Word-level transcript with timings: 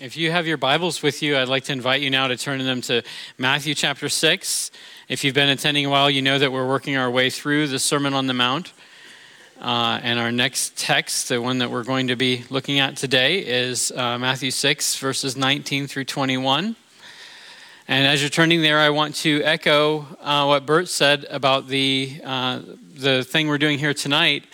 If 0.00 0.16
you 0.16 0.30
have 0.30 0.46
your 0.46 0.58
Bibles 0.58 1.02
with 1.02 1.24
you, 1.24 1.36
I'd 1.36 1.48
like 1.48 1.64
to 1.64 1.72
invite 1.72 2.02
you 2.02 2.08
now 2.08 2.28
to 2.28 2.36
turn 2.36 2.64
them 2.64 2.80
to 2.82 3.02
Matthew 3.36 3.74
chapter 3.74 4.08
6. 4.08 4.70
If 5.08 5.24
you've 5.24 5.34
been 5.34 5.48
attending 5.48 5.86
a 5.86 5.90
while, 5.90 6.08
you 6.08 6.22
know 6.22 6.38
that 6.38 6.52
we're 6.52 6.68
working 6.68 6.96
our 6.96 7.10
way 7.10 7.30
through 7.30 7.66
the 7.66 7.80
Sermon 7.80 8.14
on 8.14 8.28
the 8.28 8.34
Mount. 8.34 8.72
Uh, 9.60 9.98
and 10.00 10.20
our 10.20 10.30
next 10.30 10.78
text, 10.78 11.30
the 11.30 11.42
one 11.42 11.58
that 11.58 11.72
we're 11.72 11.82
going 11.82 12.06
to 12.06 12.14
be 12.14 12.44
looking 12.48 12.78
at 12.78 12.96
today, 12.96 13.40
is 13.40 13.90
uh, 13.90 14.16
Matthew 14.18 14.52
6, 14.52 14.94
verses 14.98 15.36
19 15.36 15.88
through 15.88 16.04
21. 16.04 16.76
And 17.88 18.06
as 18.06 18.20
you're 18.20 18.30
turning 18.30 18.62
there, 18.62 18.78
I 18.78 18.90
want 18.90 19.16
to 19.16 19.42
echo 19.42 20.06
uh, 20.20 20.44
what 20.44 20.64
Bert 20.64 20.88
said 20.88 21.26
about 21.28 21.66
the, 21.66 22.20
uh, 22.22 22.60
the 22.94 23.24
thing 23.24 23.48
we're 23.48 23.58
doing 23.58 23.80
here 23.80 23.94
tonight 23.94 24.44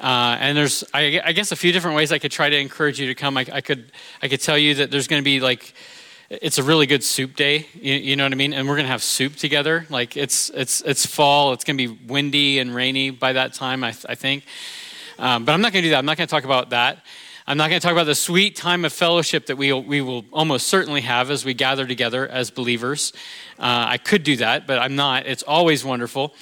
uh, 0.00 0.36
and 0.40 0.56
there's, 0.56 0.84
I, 0.92 1.20
I, 1.24 1.32
guess, 1.32 1.52
a 1.52 1.56
few 1.56 1.72
different 1.72 1.96
ways 1.96 2.12
I 2.12 2.18
could 2.18 2.32
try 2.32 2.50
to 2.50 2.58
encourage 2.58 3.00
you 3.00 3.06
to 3.06 3.14
come. 3.14 3.36
I, 3.36 3.46
I 3.52 3.60
could, 3.60 3.92
I 4.22 4.28
could 4.28 4.40
tell 4.40 4.58
you 4.58 4.74
that 4.76 4.90
there's 4.90 5.08
going 5.08 5.22
to 5.22 5.24
be 5.24 5.40
like, 5.40 5.72
it's 6.28 6.58
a 6.58 6.62
really 6.62 6.86
good 6.86 7.04
soup 7.04 7.36
day. 7.36 7.66
You, 7.74 7.94
you 7.94 8.16
know 8.16 8.24
what 8.24 8.32
I 8.32 8.36
mean? 8.36 8.52
And 8.52 8.68
we're 8.68 8.74
going 8.74 8.86
to 8.86 8.90
have 8.90 9.02
soup 9.02 9.36
together. 9.36 9.86
Like 9.88 10.16
it's, 10.16 10.50
it's, 10.50 10.80
it's 10.82 11.06
fall. 11.06 11.52
It's 11.52 11.64
going 11.64 11.78
to 11.78 11.88
be 11.88 12.06
windy 12.06 12.58
and 12.58 12.74
rainy 12.74 13.10
by 13.10 13.32
that 13.34 13.54
time. 13.54 13.84
I, 13.84 13.94
I 14.08 14.14
think. 14.14 14.44
Um, 15.18 15.44
but 15.44 15.52
I'm 15.52 15.60
not 15.60 15.72
going 15.72 15.82
to 15.82 15.88
do 15.88 15.90
that. 15.92 15.98
I'm 15.98 16.06
not 16.06 16.16
going 16.16 16.26
to 16.26 16.30
talk 16.30 16.44
about 16.44 16.70
that. 16.70 17.04
I'm 17.46 17.56
not 17.56 17.70
going 17.70 17.80
to 17.80 17.84
talk 17.84 17.92
about 17.92 18.06
the 18.06 18.16
sweet 18.16 18.56
time 18.56 18.84
of 18.84 18.92
fellowship 18.92 19.46
that 19.46 19.56
we, 19.56 19.72
we 19.72 20.00
will 20.00 20.24
almost 20.32 20.66
certainly 20.66 21.02
have 21.02 21.30
as 21.30 21.44
we 21.44 21.54
gather 21.54 21.86
together 21.86 22.26
as 22.26 22.50
believers. 22.50 23.12
Uh, 23.56 23.86
I 23.88 23.98
could 23.98 24.24
do 24.24 24.36
that, 24.38 24.66
but 24.66 24.80
I'm 24.80 24.96
not. 24.96 25.26
It's 25.26 25.44
always 25.44 25.84
wonderful. 25.84 26.34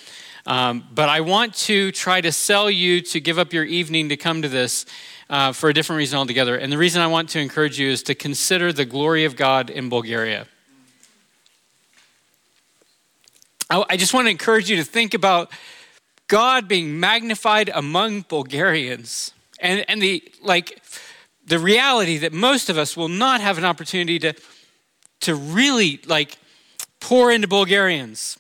Um, 0.47 0.87
but 0.93 1.09
I 1.09 1.21
want 1.21 1.55
to 1.55 1.91
try 1.93 2.21
to 2.21 2.31
sell 2.31 2.71
you 2.71 3.01
to 3.01 3.21
give 3.21 3.39
up 3.39 3.53
your 3.53 3.65
evening 3.65 4.11
to 4.11 4.17
come 4.17 4.43
to 4.43 4.49
this 4.49 4.85
uh, 5.31 5.53
for 5.53 5.71
a 5.71 5.75
different 5.75 5.99
reason 5.99 6.19
altogether. 6.19 6.57
And 6.57 6.71
the 6.71 6.79
reason 6.79 7.01
I 7.01 7.07
want 7.07 7.31
to 7.31 7.41
encourage 7.41 7.79
you 7.79 7.89
is 7.89 8.03
to 8.05 8.15
consider 8.15 8.73
the 8.73 8.85
glory 8.85 9.25
of 9.25 9.37
God 9.37 9.71
in 9.71 9.89
Bulgaria. 9.89 10.47
I, 13.71 13.85
I 13.91 13.97
just 13.97 14.13
want 14.13 14.27
to 14.27 14.31
encourage 14.31 14.69
you 14.69 14.77
to 14.77 14.85
think 14.85 15.15
about 15.15 15.51
God 16.29 16.69
being 16.69 17.01
magnified 17.01 17.71
among 17.73 18.23
Bulgarians 18.23 19.33
and, 19.61 19.85
and 19.89 20.03
the 20.03 20.23
like 20.43 20.83
the 21.47 21.59
reality 21.59 22.19
that 22.19 22.33
most 22.33 22.71
of 22.71 22.79
us 22.79 22.97
will 22.97 23.09
not 23.09 23.41
have 23.41 23.59
an 23.59 23.65
opportunity 23.65 24.19
to 24.19 24.35
to 25.21 25.35
really 25.35 26.01
like 26.07 26.37
pour 27.01 27.31
into 27.33 27.49
Bulgarians 27.49 28.39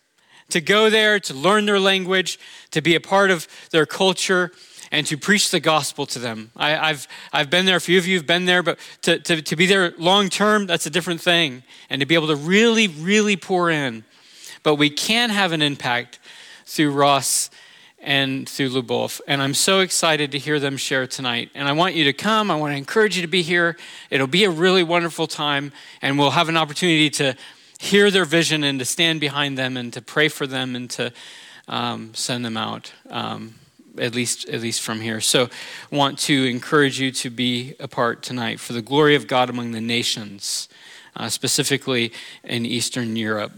to 0.50 0.60
go 0.60 0.90
there, 0.90 1.18
to 1.20 1.34
learn 1.34 1.66
their 1.66 1.80
language, 1.80 2.38
to 2.70 2.80
be 2.80 2.94
a 2.94 3.00
part 3.00 3.30
of 3.30 3.48
their 3.70 3.86
culture, 3.86 4.52
and 4.90 5.06
to 5.06 5.16
preach 5.16 5.50
the 5.50 5.60
gospel 5.60 6.06
to 6.06 6.18
them. 6.18 6.50
I, 6.56 6.70
have 6.70 7.08
I've 7.32 7.50
been 7.50 7.66
there, 7.66 7.76
a 7.76 7.80
few 7.80 7.98
of 7.98 8.06
you 8.06 8.16
have 8.16 8.26
been 8.26 8.44
there, 8.44 8.62
but 8.62 8.78
to, 9.02 9.18
to, 9.18 9.42
to 9.42 9.56
be 9.56 9.66
there 9.66 9.92
long 9.98 10.28
term, 10.28 10.66
that's 10.66 10.86
a 10.86 10.90
different 10.90 11.20
thing. 11.20 11.64
And 11.90 12.00
to 12.00 12.06
be 12.06 12.14
able 12.14 12.28
to 12.28 12.36
really, 12.36 12.88
really 12.88 13.36
pour 13.36 13.70
in. 13.70 14.04
But 14.62 14.76
we 14.76 14.90
can 14.90 15.30
have 15.30 15.52
an 15.52 15.62
impact 15.62 16.20
through 16.64 16.92
Ross 16.92 17.50
and 18.04 18.48
through 18.48 18.70
Lubov. 18.70 19.20
And 19.26 19.42
I'm 19.42 19.54
so 19.54 19.80
excited 19.80 20.30
to 20.32 20.38
hear 20.38 20.60
them 20.60 20.76
share 20.76 21.06
tonight. 21.06 21.50
And 21.54 21.66
I 21.66 21.72
want 21.72 21.94
you 21.94 22.04
to 22.04 22.12
come. 22.12 22.50
I 22.50 22.56
want 22.56 22.72
to 22.72 22.76
encourage 22.76 23.16
you 23.16 23.22
to 23.22 23.28
be 23.28 23.42
here. 23.42 23.76
It'll 24.10 24.26
be 24.26 24.44
a 24.44 24.50
really 24.50 24.82
wonderful 24.82 25.26
time, 25.26 25.72
and 26.02 26.18
we'll 26.18 26.30
have 26.30 26.48
an 26.48 26.56
opportunity 26.56 27.10
to 27.10 27.34
hear 27.84 28.10
their 28.10 28.24
vision 28.24 28.64
and 28.64 28.78
to 28.78 28.84
stand 28.84 29.20
behind 29.20 29.58
them 29.58 29.76
and 29.76 29.92
to 29.92 30.02
pray 30.02 30.28
for 30.28 30.46
them 30.46 30.74
and 30.74 30.90
to 30.90 31.12
um, 31.68 32.12
send 32.14 32.44
them 32.44 32.56
out. 32.56 32.92
Um, 33.10 33.54
at 33.96 34.12
least, 34.12 34.48
at 34.48 34.60
least 34.60 34.82
from 34.82 35.00
here. 35.00 35.20
So, 35.20 35.48
want 35.92 36.18
to 36.20 36.46
encourage 36.46 36.98
you 36.98 37.12
to 37.12 37.30
be 37.30 37.76
a 37.78 37.86
part 37.86 38.24
tonight 38.24 38.58
for 38.58 38.72
the 38.72 38.82
glory 38.82 39.14
of 39.14 39.28
God 39.28 39.48
among 39.48 39.70
the 39.70 39.80
nations, 39.80 40.68
uh, 41.14 41.28
specifically 41.28 42.12
in 42.42 42.66
Eastern 42.66 43.14
Europe. 43.14 43.52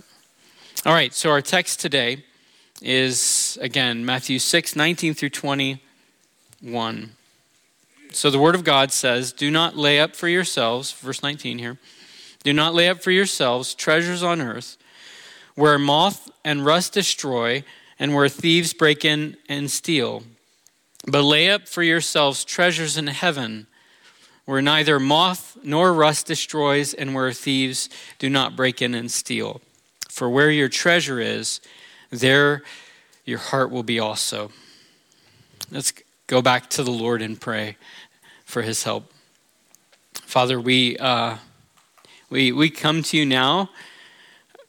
All 0.87 0.93
right. 0.93 1.13
So 1.13 1.31
our 1.31 1.43
text 1.43 1.81
today 1.81 2.23
is 2.81 3.59
again 3.61 4.05
Matthew 4.05 4.39
6, 4.39 4.77
19 4.77 5.15
through 5.15 5.31
21. 5.31 7.11
So 8.12 8.31
the 8.31 8.39
Word 8.39 8.55
of 8.55 8.62
God 8.62 8.93
says, 8.93 9.33
Do 9.33 9.50
not 9.50 9.77
lay 9.77 9.99
up 9.99 10.15
for 10.15 10.29
yourselves, 10.29 10.93
verse 10.93 11.25
19 11.25 11.59
here, 11.59 11.79
do 12.47 12.53
not 12.53 12.77
lay 12.77 12.89
up 12.89 13.03
for 13.03 13.11
yourselves 13.11 13.75
treasures 13.75 14.23
on 14.23 14.41
earth, 14.41 14.77
where 15.57 15.81
moth 15.81 16.31
and 16.45 16.65
rust 16.65 16.93
destroy, 16.93 17.65
and 17.99 18.15
where 18.15 18.29
thieves 18.29 18.73
break 18.73 19.05
in 19.05 19.37
and 19.49 19.69
steal. 19.69 20.23
But 21.09 21.25
lay 21.25 21.51
up 21.51 21.67
for 21.67 21.83
yourselves 21.83 22.45
treasures 22.45 22.97
in 22.97 23.09
heaven, 23.09 23.67
where 24.45 24.62
neither 24.62 25.01
moth 25.01 25.59
nor 25.65 25.93
rust 25.93 26.29
destroys, 26.29 26.95
and 26.95 27.17
where 27.17 27.33
thieves 27.33 27.89
do 28.21 28.31
not 28.31 28.55
break 28.55 28.81
in 28.81 28.95
and 28.95 29.11
steal. 29.11 29.61
For 30.09 30.31
where 30.31 30.53
your 30.53 30.69
treasure 30.69 31.19
is, 31.19 31.61
there 32.11 32.62
your 33.25 33.39
heart 33.39 33.73
will 33.73 33.83
be 33.83 33.99
also. 33.99 34.53
Let's 35.73 35.93
go 36.29 36.41
back 36.41 36.71
to 36.71 36.85
the 36.85 36.93
Lord 36.93 37.23
and 37.23 37.41
pray 37.41 37.77
for 38.45 38.62
his 38.62 38.85
help. 38.85 39.11
Father, 40.12 40.61
we. 40.61 40.97
Uh, 40.97 41.39
we, 42.28 42.53
we 42.53 42.70
come 42.70 43.03
to 43.04 43.16
you 43.16 43.25
now 43.25 43.70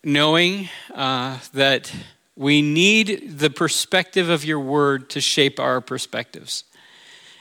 knowing 0.03 0.69
uh, 0.93 1.39
that 1.53 1.91
we 2.35 2.61
need 2.61 3.39
the 3.39 3.49
perspective 3.49 4.29
of 4.29 4.45
your 4.45 4.59
word 4.59 5.09
to 5.09 5.19
shape 5.19 5.59
our 5.59 5.81
perspectives. 5.81 6.63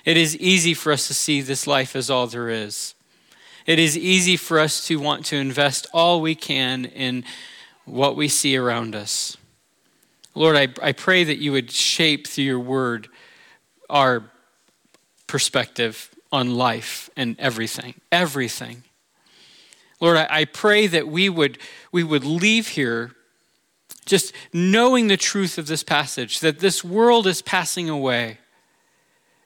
It 0.05 0.17
is 0.17 0.37
easy 0.39 0.73
for 0.73 0.91
us 0.91 1.07
to 1.09 1.15
see 1.15 1.43
this 1.43 1.67
life 1.67 1.95
as 1.95 2.09
all 2.09 2.27
there 2.27 2.49
is. 2.49 2.95
It 3.67 3.79
is 3.79 3.99
easy 3.99 4.37
for 4.37 4.59
us 4.59 4.87
to 4.87 4.99
want 4.99 5.27
to 5.27 5.37
invest 5.37 5.87
all 5.93 6.21
we 6.21 6.35
can 6.35 6.87
in 6.87 7.25
what 7.85 8.17
we 8.17 8.29
see 8.29 8.57
around 8.57 8.95
us. 8.95 9.37
Lord, 10.35 10.57
I, 10.57 10.69
I 10.83 10.93
pray 10.93 11.25
that 11.25 11.39
you 11.39 11.53
would 11.53 11.71
shape 11.71 12.27
through 12.27 12.45
your 12.45 12.61
word 12.61 13.09
our 13.91 14.31
perspective 15.27 16.11
on 16.33 16.55
life 16.55 17.11
and 17.17 17.39
everything. 17.39 17.95
Everything. 18.13 18.83
Lord, 20.01 20.17
I, 20.17 20.27
I 20.31 20.45
pray 20.45 20.87
that 20.87 21.09
we 21.09 21.29
would, 21.29 21.59
we 21.93 22.05
would 22.05 22.25
leave 22.25 22.69
here 22.69 23.13
just 24.05 24.33
knowing 24.53 25.09
the 25.09 25.17
truth 25.17 25.59
of 25.59 25.67
this 25.67 25.83
passage, 25.83 26.41
that 26.41 26.61
this 26.61 26.85
world 26.85 27.27
is 27.27 27.43
passing 27.43 27.89
away. 27.89 28.39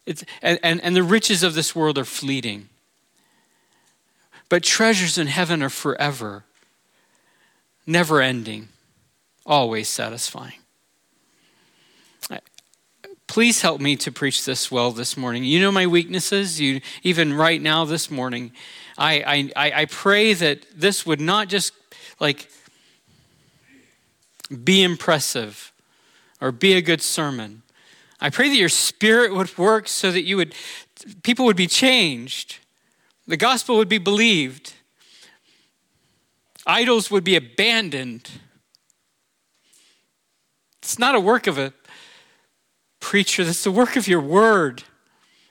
It's, 0.06 0.24
and, 0.42 0.58
and, 0.62 0.80
and 0.82 0.94
the 0.94 1.02
riches 1.02 1.42
of 1.42 1.54
this 1.54 1.74
world 1.74 1.96
are 1.98 2.04
fleeting. 2.04 2.68
But 4.48 4.62
treasures 4.62 5.16
in 5.16 5.28
heaven 5.28 5.62
are 5.62 5.70
forever, 5.70 6.44
never 7.86 8.20
ending, 8.20 8.68
always 9.46 9.88
satisfying. 9.88 10.59
Please 13.30 13.62
help 13.62 13.80
me 13.80 13.94
to 13.94 14.10
preach 14.10 14.44
this 14.44 14.72
well 14.72 14.90
this 14.90 15.16
morning. 15.16 15.44
You 15.44 15.60
know 15.60 15.70
my 15.70 15.86
weaknesses. 15.86 16.60
You 16.60 16.80
even 17.04 17.32
right 17.32 17.62
now 17.62 17.84
this 17.84 18.10
morning, 18.10 18.50
I, 18.98 19.52
I, 19.54 19.72
I 19.82 19.84
pray 19.84 20.34
that 20.34 20.66
this 20.74 21.06
would 21.06 21.20
not 21.20 21.46
just 21.46 21.72
like 22.18 22.50
be 24.64 24.82
impressive 24.82 25.72
or 26.40 26.50
be 26.50 26.72
a 26.72 26.82
good 26.82 27.00
sermon. 27.00 27.62
I 28.20 28.30
pray 28.30 28.48
that 28.48 28.56
your 28.56 28.68
spirit 28.68 29.32
would 29.32 29.56
work 29.56 29.86
so 29.86 30.10
that 30.10 30.22
you 30.22 30.36
would, 30.36 30.52
people 31.22 31.44
would 31.44 31.56
be 31.56 31.68
changed. 31.68 32.58
The 33.28 33.36
gospel 33.36 33.76
would 33.76 33.88
be 33.88 33.98
believed. 33.98 34.74
Idols 36.66 37.12
would 37.12 37.22
be 37.22 37.36
abandoned. 37.36 38.28
It's 40.82 40.98
not 40.98 41.14
a 41.14 41.20
work 41.20 41.46
of 41.46 41.58
a 41.58 41.72
preacher, 43.00 43.44
that's 43.44 43.64
the 43.64 43.72
work 43.72 43.96
of 43.96 44.06
your 44.06 44.20
word 44.20 44.84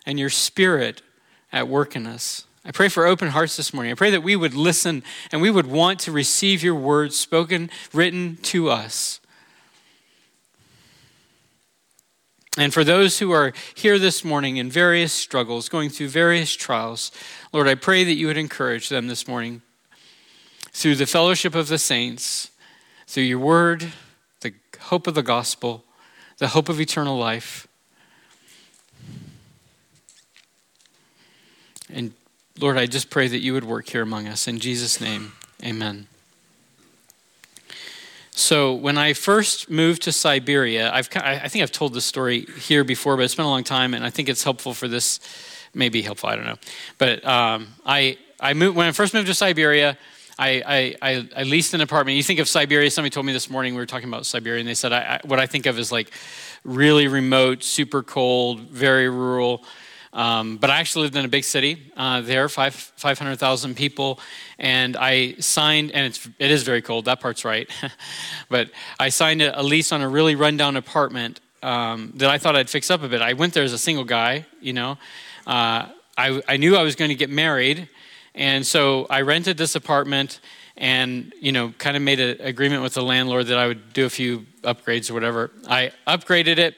and 0.06 0.20
your 0.20 0.30
spirit 0.30 1.02
at 1.52 1.68
work 1.68 1.96
in 1.96 2.08
us. 2.08 2.46
I 2.64 2.72
pray 2.72 2.90
for 2.90 3.06
open 3.06 3.30
hearts 3.30 3.58
this 3.58 3.74
morning. 3.74 3.92
I 3.92 3.96
pray 3.96 4.12
that 4.12 4.24
we 4.24 4.36
would 4.36 4.54
listen 4.54 5.04
and 5.32 5.42
we 5.42 5.50
would 5.50 5.66
want 5.66 6.00
to 6.02 6.12
receive 6.12 6.62
your 6.62 6.76
words 6.76 7.18
spoken, 7.18 7.70
written 7.94 8.38
to 8.44 8.70
us. 8.70 9.20
And 12.58 12.74
for 12.74 12.84
those 12.84 13.20
who 13.20 13.32
are 13.32 13.54
here 13.74 13.98
this 13.98 14.26
morning 14.26 14.58
in 14.58 14.70
various 14.70 15.14
struggles, 15.14 15.70
going 15.70 15.90
through 15.90 16.10
various 16.10 16.54
trials, 16.54 17.12
Lord, 17.54 17.68
I 17.68 17.76
pray 17.76 18.04
that 18.04 18.16
you 18.16 18.28
would 18.28 18.38
encourage 18.38 18.90
them 18.90 19.08
this 19.08 19.28
morning 19.28 19.62
through 20.72 20.96
the 20.96 21.06
fellowship 21.06 21.56
of 21.56 21.70
the 21.70 21.78
saints, 21.78 22.52
through 23.08 23.24
your 23.24 23.40
word, 23.40 23.94
the 24.42 24.54
hope 24.82 25.08
of 25.08 25.16
the 25.16 25.24
gospel, 25.24 25.86
the 26.40 26.48
hope 26.48 26.70
of 26.70 26.82
eternal 26.82 27.18
life. 27.18 27.68
And 31.94 32.14
Lord, 32.60 32.78
I 32.78 32.86
just 32.86 33.10
pray 33.10 33.28
that 33.28 33.40
you 33.40 33.54
would 33.54 33.64
work 33.64 33.88
here 33.90 34.02
among 34.02 34.28
us. 34.28 34.48
In 34.48 34.60
Jesus' 34.60 35.00
name, 35.00 35.34
amen. 35.64 36.08
So, 38.32 38.74
when 38.74 38.98
I 38.98 39.12
first 39.14 39.70
moved 39.70 40.02
to 40.04 40.14
Siberia, 40.14 40.92
I've, 40.94 41.10
I 41.16 41.50
think 41.50 41.62
I've 41.62 41.74
told 41.74 41.94
this 41.94 42.06
story 42.06 42.46
here 42.62 42.86
before, 42.86 43.18
but 43.18 43.24
it's 43.24 43.36
been 43.36 43.46
a 43.46 43.50
long 43.50 43.66
time, 43.66 43.94
and 43.94 44.06
I 44.06 44.10
think 44.10 44.30
it's 44.30 44.44
helpful 44.44 44.74
for 44.74 44.88
this, 44.88 45.20
maybe 45.74 46.02
helpful, 46.02 46.30
I 46.30 46.38
don't 46.38 46.46
know. 46.46 46.58
But 46.98 47.26
um, 47.26 47.68
I, 47.86 48.18
I 48.40 48.54
moved, 48.54 48.78
when 48.78 48.88
I 48.88 48.94
first 48.94 49.14
moved 49.14 49.28
to 49.28 49.34
Siberia, 49.34 49.98
I, 50.40 50.96
I, 51.02 51.30
I, 51.36 51.44
leased 51.44 51.74
an 51.74 51.82
apartment. 51.82 52.16
You 52.16 52.24
think 52.24 52.40
of 52.40 52.48
Siberia, 52.48 52.90
somebody 52.90 53.10
told 53.10 53.26
me 53.26 53.34
this 53.34 53.50
morning, 53.50 53.74
we 53.74 53.80
were 53.82 53.86
talking 53.86 54.08
about 54.08 54.26
Siberia, 54.26 54.62
and 54.62 54.70
they 54.70 54.74
said, 54.74 54.94
I, 54.94 55.00
I, 55.00 55.28
what 55.28 55.38
I 55.38 55.46
think 55.46 55.66
of 55.66 55.78
is 55.78 55.92
like 55.92 56.12
really 56.64 57.10
remote, 57.10 57.62
super 57.62 58.02
cold, 58.02 58.62
very 58.62 59.10
rural. 59.10 59.66
Um, 60.14 60.56
but 60.56 60.70
I 60.70 60.80
actually 60.80 61.04
lived 61.04 61.18
in 61.18 61.26
a 61.26 61.28
big 61.28 61.44
city 61.44 61.92
uh, 61.98 62.22
there, 62.22 62.48
five, 62.48 62.74
500,000 62.74 63.76
people, 63.76 64.22
and 64.58 64.96
I 64.96 65.34
signed, 65.40 65.92
and 65.92 66.06
it's, 66.06 66.28
it 66.40 66.52
is 66.52 66.64
very 66.64 66.82
cold, 66.82 67.06
that 67.06 67.20
part's 67.20 67.44
right. 67.44 67.70
but 68.50 68.72
I 68.98 69.10
signed 69.10 69.42
a, 69.42 69.60
a, 69.60 69.62
lease 69.62 69.92
on 69.92 70.02
a 70.02 70.08
really 70.08 70.36
rundown 70.36 70.78
apartment 70.78 71.42
um, 71.62 72.14
that 72.16 72.30
I 72.30 72.38
thought 72.38 72.56
I'd 72.56 72.70
fix 72.70 72.90
up 72.90 73.04
a 73.04 73.10
bit. 73.10 73.22
I 73.22 73.34
went 73.34 73.54
there 73.54 73.64
as 73.64 73.74
a 73.74 73.78
single 73.78 74.06
guy, 74.06 74.46
you 74.62 74.72
know. 74.72 74.92
Uh, 75.46 75.90
I, 76.18 76.42
I 76.48 76.56
knew 76.56 76.78
I 76.78 76.84
was 76.84 76.96
going 76.96 77.10
to 77.10 77.16
get 77.16 77.30
married, 77.30 77.90
and 78.36 78.66
so 78.66 79.06
I 79.10 79.22
rented 79.22 79.58
this 79.58 79.76
apartment 79.76 80.40
and 80.78 81.34
you 81.40 81.52
know 81.52 81.74
kind 81.78 81.98
of 81.98 82.04
made 82.04 82.20
an 82.20 82.38
agreement 82.40 82.82
with 82.82 82.94
the 82.94 83.04
landlord 83.04 83.48
that 83.48 83.58
i 83.58 83.68
would 83.68 83.92
do 83.92 84.06
a 84.06 84.10
few 84.10 84.46
upgrades 84.62 85.12
or 85.12 85.14
whatever 85.14 85.52
i 85.68 85.92
upgraded 86.08 86.58
it 86.58 86.74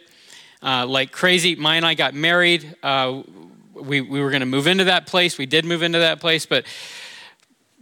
uh, 0.64 0.86
like 0.86 1.12
crazy. 1.12 1.56
Maya 1.56 1.78
and 1.78 1.86
I 1.86 1.96
got 1.96 2.14
married. 2.14 2.76
Uh, 2.84 3.24
we, 3.74 4.02
we 4.02 4.22
were 4.22 4.30
going 4.30 4.42
to 4.42 4.46
move 4.46 4.68
into 4.68 4.86
that 4.86 5.08
place. 5.08 5.38
We 5.38 5.46
did 5.46 5.66
move 5.66 5.82
into 5.82 6.00
that 6.00 6.20
place, 6.20 6.46
but 6.46 6.66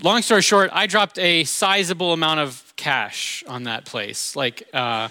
long 0.01 0.21
story 0.21 0.41
short, 0.41 0.69
I 0.71 0.87
dropped 0.87 1.19
a 1.19 1.43
sizable 1.43 2.13
amount 2.13 2.39
of 2.39 2.73
cash 2.77 3.43
on 3.47 3.63
that 3.63 3.85
place. 3.85 4.35
Like, 4.35 4.63
uh, 4.73 5.09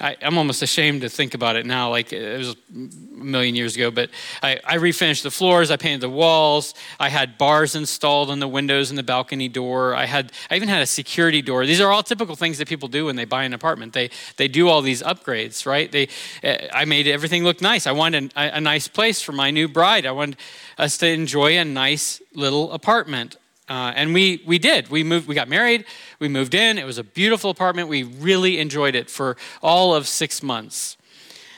I, 0.00 0.16
am 0.22 0.38
almost 0.38 0.62
ashamed 0.62 1.00
to 1.00 1.08
think 1.08 1.34
about 1.34 1.56
it 1.56 1.66
now. 1.66 1.90
Like 1.90 2.12
it 2.12 2.38
was 2.38 2.50
a 2.50 2.56
million 2.72 3.56
years 3.56 3.74
ago, 3.74 3.90
but 3.90 4.10
I, 4.42 4.60
I, 4.64 4.76
refinished 4.78 5.22
the 5.22 5.30
floors. 5.30 5.72
I 5.72 5.76
painted 5.76 6.02
the 6.02 6.08
walls. 6.08 6.74
I 7.00 7.08
had 7.08 7.36
bars 7.36 7.74
installed 7.74 8.30
on 8.30 8.38
the 8.38 8.46
windows 8.46 8.90
and 8.90 8.98
the 8.98 9.02
balcony 9.02 9.48
door. 9.48 9.96
I 9.96 10.06
had, 10.06 10.32
I 10.50 10.56
even 10.56 10.68
had 10.68 10.82
a 10.82 10.86
security 10.86 11.42
door. 11.42 11.66
These 11.66 11.80
are 11.80 11.90
all 11.90 12.04
typical 12.04 12.36
things 12.36 12.58
that 12.58 12.68
people 12.68 12.88
do 12.88 13.06
when 13.06 13.16
they 13.16 13.24
buy 13.24 13.42
an 13.42 13.52
apartment. 13.52 13.92
They, 13.92 14.10
they 14.36 14.46
do 14.46 14.68
all 14.68 14.82
these 14.82 15.02
upgrades, 15.02 15.66
right? 15.66 15.90
They, 15.90 16.08
eh, 16.44 16.68
I 16.72 16.84
made 16.84 17.08
everything 17.08 17.42
look 17.42 17.60
nice. 17.60 17.86
I 17.86 17.92
wanted 17.92 18.32
a, 18.36 18.56
a 18.56 18.60
nice 18.60 18.86
place 18.86 19.20
for 19.20 19.32
my 19.32 19.50
new 19.50 19.66
bride. 19.66 20.06
I 20.06 20.12
wanted 20.12 20.36
us 20.78 20.96
to 20.98 21.08
enjoy 21.08 21.58
a 21.58 21.64
nice 21.64 22.22
little 22.34 22.70
apartment. 22.72 23.36
Uh, 23.68 23.92
and 23.94 24.14
we, 24.14 24.42
we 24.46 24.58
did. 24.58 24.88
We 24.88 25.04
moved. 25.04 25.28
We 25.28 25.34
got 25.34 25.48
married. 25.48 25.84
We 26.18 26.28
moved 26.28 26.54
in. 26.54 26.78
It 26.78 26.86
was 26.86 26.98
a 26.98 27.04
beautiful 27.04 27.50
apartment. 27.50 27.88
We 27.88 28.02
really 28.02 28.58
enjoyed 28.58 28.94
it 28.94 29.10
for 29.10 29.36
all 29.62 29.94
of 29.94 30.08
six 30.08 30.42
months. 30.42 30.96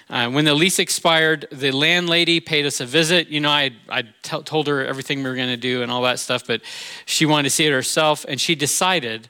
Uh, 0.09 0.29
when 0.29 0.45
the 0.45 0.55
lease 0.55 0.81
expired, 0.81 1.47
the 1.53 1.71
landlady 1.71 2.41
paid 2.41 2.67
us 2.67 2.81
a 2.81 2.87
visit. 2.87 3.29
You 3.29 3.39
know, 3.39 3.51
I 3.51 3.71
I 3.89 4.03
t- 4.23 4.43
told 4.43 4.67
her 4.67 4.85
everything 4.85 5.23
we 5.23 5.31
were 5.31 5.37
going 5.37 5.51
to 5.51 5.57
do 5.57 5.83
and 5.83 5.93
all 5.93 6.03
that 6.03 6.19
stuff, 6.19 6.45
but 6.45 6.63
she 7.07 7.27
wanted 7.27 7.45
to 7.45 7.51
see 7.51 7.67
it 7.67 7.71
herself, 7.71 8.27
and 8.29 8.41
she 8.41 8.57
decided. 8.57 9.29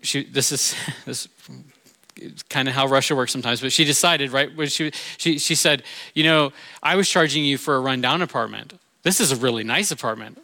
She 0.00 0.24
this 0.24 0.50
is 0.50 0.74
this 1.04 1.28
kind 2.48 2.68
of 2.68 2.74
how 2.74 2.86
Russia 2.86 3.14
works 3.14 3.32
sometimes, 3.32 3.60
but 3.60 3.70
she 3.70 3.84
decided 3.84 4.32
right 4.32 4.54
when 4.56 4.68
she 4.68 4.92
she 5.18 5.38
she 5.38 5.54
said, 5.54 5.82
you 6.14 6.24
know, 6.24 6.52
I 6.82 6.96
was 6.96 7.06
charging 7.06 7.44
you 7.44 7.58
for 7.58 7.76
a 7.76 7.80
rundown 7.80 8.22
apartment. 8.22 8.72
This 9.02 9.20
is 9.20 9.30
a 9.30 9.36
really 9.36 9.62
nice 9.62 9.90
apartment. 9.90 10.38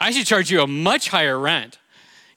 I 0.00 0.10
should 0.10 0.26
charge 0.26 0.50
you 0.50 0.60
a 0.62 0.66
much 0.66 1.08
higher 1.08 1.38
rent 1.38 1.78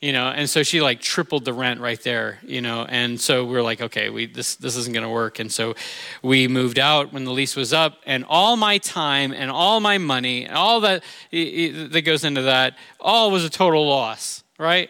you 0.01 0.13
know? 0.13 0.29
And 0.29 0.49
so 0.49 0.63
she 0.63 0.79
like 0.79 1.01
tripled 1.01 1.43
the 1.43 1.51
rent 1.51 1.81
right 1.81 2.01
there 2.03 2.39
you 2.43 2.61
know? 2.61 2.85
And 2.87 3.19
so 3.19 3.45
we 3.45 3.55
are 3.57 3.61
like 3.61 3.81
okay 3.81 4.09
we 4.09 4.25
this 4.25 4.55
this 4.55 4.75
isn't 4.75 4.93
going 4.93 5.03
to 5.03 5.09
work. 5.09 5.39
And 5.39 5.51
so 5.51 5.75
we 6.21 6.47
moved 6.47 6.79
out 6.79 7.13
when 7.13 7.25
the 7.25 7.31
lease 7.31 7.55
was 7.55 7.73
up 7.73 7.97
and 8.05 8.25
all 8.27 8.55
my 8.55 8.77
time 8.77 9.33
and 9.33 9.51
all 9.51 9.79
my 9.79 9.97
money 9.97 10.45
and 10.45 10.55
all 10.55 10.81
that 10.81 11.03
that 11.31 12.03
goes 12.05 12.23
into 12.23 12.43
that 12.43 12.77
all 12.99 13.31
was 13.31 13.43
a 13.43 13.49
total 13.49 13.87
loss 13.87 14.43
right? 14.59 14.89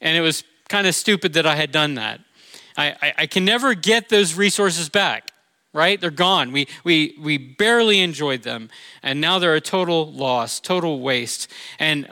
And 0.00 0.16
it 0.16 0.20
was 0.20 0.44
kind 0.68 0.86
of 0.86 0.94
stupid 0.94 1.32
that 1.34 1.46
i 1.46 1.54
had 1.54 1.70
done 1.72 1.94
that. 1.94 2.20
I, 2.76 2.88
I, 3.00 3.14
I 3.18 3.26
can 3.26 3.44
never 3.44 3.72
get 3.72 4.08
those 4.08 4.34
resources 4.34 4.88
back 4.88 5.30
right? 5.76 6.00
They're 6.00 6.10
gone. 6.10 6.50
We, 6.50 6.66
we, 6.82 7.14
we 7.20 7.36
barely 7.36 8.00
enjoyed 8.00 8.42
them. 8.42 8.70
And 9.02 9.20
now 9.20 9.38
they're 9.38 9.54
a 9.54 9.60
total 9.60 10.10
loss, 10.10 10.58
total 10.58 11.00
waste. 11.00 11.52
And 11.78 12.08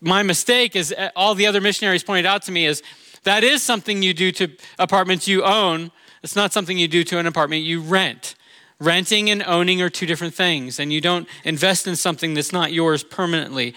my 0.00 0.22
mistake, 0.22 0.74
as 0.74 0.92
all 1.14 1.34
the 1.34 1.46
other 1.46 1.60
missionaries 1.60 2.02
pointed 2.02 2.26
out 2.26 2.42
to 2.44 2.52
me, 2.52 2.66
is 2.66 2.82
that 3.24 3.44
is 3.44 3.62
something 3.62 4.02
you 4.02 4.14
do 4.14 4.32
to 4.32 4.48
apartments 4.78 5.28
you 5.28 5.44
own. 5.44 5.92
It's 6.22 6.34
not 6.34 6.52
something 6.52 6.78
you 6.78 6.88
do 6.88 7.04
to 7.04 7.18
an 7.18 7.26
apartment 7.26 7.64
you 7.64 7.80
rent. 7.80 8.34
Renting 8.80 9.28
and 9.28 9.42
owning 9.42 9.82
are 9.82 9.90
two 9.90 10.06
different 10.06 10.34
things, 10.34 10.78
and 10.78 10.92
you 10.92 11.00
don't 11.00 11.28
invest 11.44 11.86
in 11.86 11.96
something 11.96 12.34
that's 12.34 12.52
not 12.52 12.72
yours 12.72 13.02
permanently. 13.02 13.74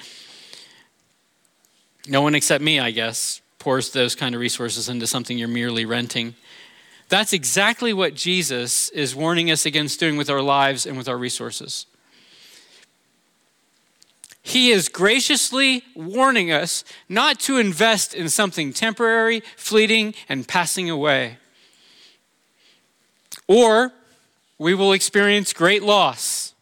No 2.08 2.22
one 2.22 2.36
except 2.36 2.64
me, 2.64 2.80
I 2.80 2.92
guess, 2.92 3.42
pours 3.58 3.92
those 3.92 4.16
kind 4.16 4.36
of 4.36 4.42
resources 4.42 4.90
into 4.90 5.08
something 5.08 5.38
you're 5.38 5.48
merely 5.48 5.86
renting. 5.86 6.36
That's 7.12 7.34
exactly 7.34 7.92
what 7.92 8.16
Jesus 8.16 8.88
is 8.88 9.14
warning 9.14 9.52
us 9.52 9.66
against 9.66 10.00
doing 10.00 10.16
with 10.16 10.30
our 10.30 10.42
lives 10.42 10.86
and 10.86 10.98
with 10.98 11.10
our 11.10 11.18
resources. 11.18 11.86
He 14.42 14.72
is 14.72 14.88
graciously 14.88 15.84
warning 15.94 16.54
us 16.54 16.86
not 17.10 17.38
to 17.42 17.58
invest 17.58 18.14
in 18.14 18.30
something 18.30 18.72
temporary, 18.72 19.44
fleeting, 19.58 20.14
and 20.30 20.48
passing 20.48 20.90
away. 20.90 21.36
Or 23.46 23.92
we 24.58 24.74
will 24.74 24.94
experience 24.94 25.52
great 25.52 25.84
loss. 25.84 26.54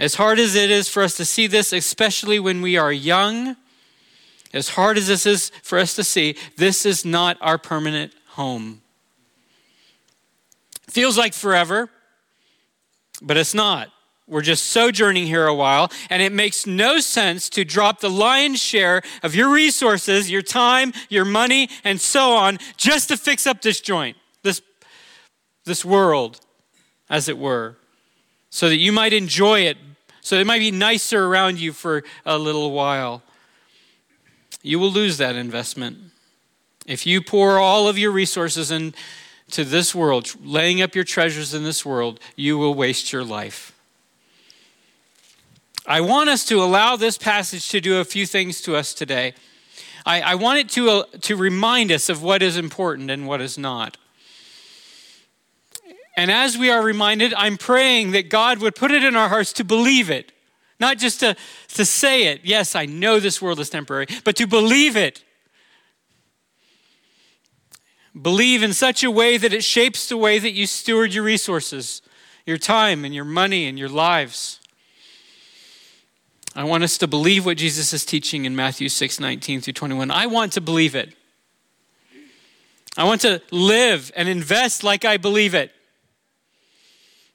As 0.00 0.16
hard 0.16 0.40
as 0.40 0.56
it 0.56 0.68
is 0.68 0.88
for 0.88 1.04
us 1.04 1.16
to 1.16 1.24
see 1.24 1.46
this, 1.46 1.72
especially 1.72 2.40
when 2.40 2.60
we 2.60 2.76
are 2.76 2.92
young, 2.92 3.54
as 4.52 4.70
hard 4.70 4.98
as 4.98 5.06
this 5.06 5.26
is 5.26 5.52
for 5.62 5.78
us 5.78 5.94
to 5.94 6.02
see, 6.02 6.34
this 6.56 6.84
is 6.84 7.04
not 7.04 7.38
our 7.40 7.56
permanent 7.56 8.12
home. 8.30 8.82
Feels 10.88 11.18
like 11.18 11.34
forever, 11.34 11.90
but 13.20 13.36
it's 13.36 13.54
not. 13.54 13.90
We're 14.26 14.42
just 14.42 14.66
sojourning 14.66 15.26
here 15.26 15.46
a 15.46 15.54
while, 15.54 15.90
and 16.10 16.22
it 16.22 16.32
makes 16.32 16.66
no 16.66 17.00
sense 17.00 17.48
to 17.50 17.64
drop 17.64 18.00
the 18.00 18.10
lion's 18.10 18.60
share 18.60 19.02
of 19.22 19.34
your 19.34 19.50
resources, 19.50 20.30
your 20.30 20.42
time, 20.42 20.92
your 21.08 21.24
money, 21.24 21.70
and 21.82 21.98
so 21.98 22.32
on, 22.32 22.58
just 22.76 23.08
to 23.08 23.16
fix 23.16 23.46
up 23.46 23.62
this 23.62 23.80
joint, 23.80 24.18
this, 24.42 24.60
this 25.64 25.82
world, 25.82 26.40
as 27.08 27.28
it 27.28 27.38
were, 27.38 27.76
so 28.50 28.68
that 28.68 28.76
you 28.76 28.92
might 28.92 29.14
enjoy 29.14 29.60
it, 29.60 29.78
so 30.20 30.36
it 30.36 30.46
might 30.46 30.58
be 30.58 30.70
nicer 30.70 31.24
around 31.24 31.58
you 31.58 31.72
for 31.72 32.04
a 32.26 32.36
little 32.36 32.70
while. 32.72 33.22
You 34.62 34.78
will 34.78 34.90
lose 34.92 35.16
that 35.18 35.36
investment. 35.36 35.98
If 36.86 37.06
you 37.06 37.22
pour 37.22 37.58
all 37.58 37.88
of 37.88 37.96
your 37.96 38.10
resources 38.10 38.70
in 38.70 38.94
to 39.50 39.64
this 39.64 39.94
world, 39.94 40.34
laying 40.44 40.82
up 40.82 40.94
your 40.94 41.04
treasures 41.04 41.54
in 41.54 41.64
this 41.64 41.84
world, 41.84 42.20
you 42.36 42.58
will 42.58 42.74
waste 42.74 43.12
your 43.12 43.24
life. 43.24 43.74
I 45.86 46.02
want 46.02 46.28
us 46.28 46.44
to 46.46 46.62
allow 46.62 46.96
this 46.96 47.16
passage 47.16 47.68
to 47.70 47.80
do 47.80 47.98
a 47.98 48.04
few 48.04 48.26
things 48.26 48.60
to 48.62 48.76
us 48.76 48.92
today. 48.92 49.32
I, 50.04 50.20
I 50.20 50.34
want 50.34 50.58
it 50.58 50.68
to, 50.70 50.90
uh, 50.90 51.02
to 51.22 51.36
remind 51.36 51.90
us 51.90 52.08
of 52.08 52.22
what 52.22 52.42
is 52.42 52.56
important 52.56 53.10
and 53.10 53.26
what 53.26 53.40
is 53.40 53.56
not. 53.56 53.96
And 56.16 56.30
as 56.30 56.58
we 56.58 56.70
are 56.70 56.82
reminded, 56.82 57.32
I'm 57.34 57.56
praying 57.56 58.10
that 58.10 58.28
God 58.28 58.58
would 58.58 58.74
put 58.74 58.90
it 58.90 59.04
in 59.04 59.16
our 59.16 59.28
hearts 59.28 59.52
to 59.54 59.64
believe 59.64 60.10
it, 60.10 60.32
not 60.80 60.98
just 60.98 61.20
to, 61.20 61.36
to 61.68 61.84
say 61.84 62.26
it. 62.26 62.40
Yes, 62.42 62.74
I 62.74 62.86
know 62.86 63.20
this 63.20 63.40
world 63.40 63.60
is 63.60 63.70
temporary, 63.70 64.06
but 64.24 64.36
to 64.36 64.46
believe 64.46 64.96
it 64.96 65.22
Believe 68.20 68.62
in 68.62 68.72
such 68.72 69.04
a 69.04 69.10
way 69.10 69.36
that 69.36 69.52
it 69.52 69.62
shapes 69.62 70.08
the 70.08 70.16
way 70.16 70.38
that 70.38 70.52
you 70.52 70.66
steward 70.66 71.14
your 71.14 71.24
resources, 71.24 72.02
your 72.46 72.58
time, 72.58 73.04
and 73.04 73.14
your 73.14 73.24
money, 73.24 73.66
and 73.66 73.78
your 73.78 73.88
lives. 73.88 74.60
I 76.56 76.64
want 76.64 76.82
us 76.82 76.98
to 76.98 77.06
believe 77.06 77.46
what 77.46 77.58
Jesus 77.58 77.92
is 77.92 78.04
teaching 78.04 78.44
in 78.44 78.56
Matthew 78.56 78.88
6 78.88 79.20
19 79.20 79.60
through 79.60 79.74
21. 79.74 80.10
I 80.10 80.26
want 80.26 80.52
to 80.54 80.60
believe 80.60 80.94
it. 80.94 81.14
I 82.96 83.04
want 83.04 83.20
to 83.20 83.40
live 83.52 84.10
and 84.16 84.28
invest 84.28 84.82
like 84.82 85.04
I 85.04 85.18
believe 85.18 85.54
it. 85.54 85.70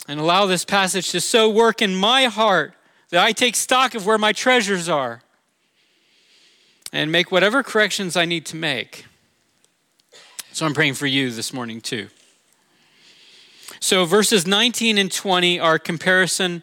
And 0.07 0.19
allow 0.19 0.45
this 0.45 0.65
passage 0.65 1.11
to 1.11 1.21
so 1.21 1.49
work 1.49 1.81
in 1.81 1.95
my 1.95 2.25
heart 2.25 2.73
that 3.09 3.23
I 3.23 3.31
take 3.31 3.55
stock 3.55 3.95
of 3.95 4.05
where 4.05 4.17
my 4.17 4.33
treasures 4.33 4.89
are 4.89 5.21
and 6.91 7.09
make 7.09 7.31
whatever 7.31 7.63
corrections 7.63 8.17
I 8.17 8.25
need 8.25 8.45
to 8.47 8.57
make. 8.57 9.05
So 10.53 10.67
I'm 10.67 10.75
praying 10.75 10.93
for 10.93 11.07
you 11.07 11.31
this 11.31 11.51
morning 11.51 11.81
too. 11.81 12.09
So 13.79 14.05
verses 14.05 14.45
19 14.45 14.99
and 14.99 15.11
20 15.11 15.59
are 15.59 15.79
comparison 15.79 16.61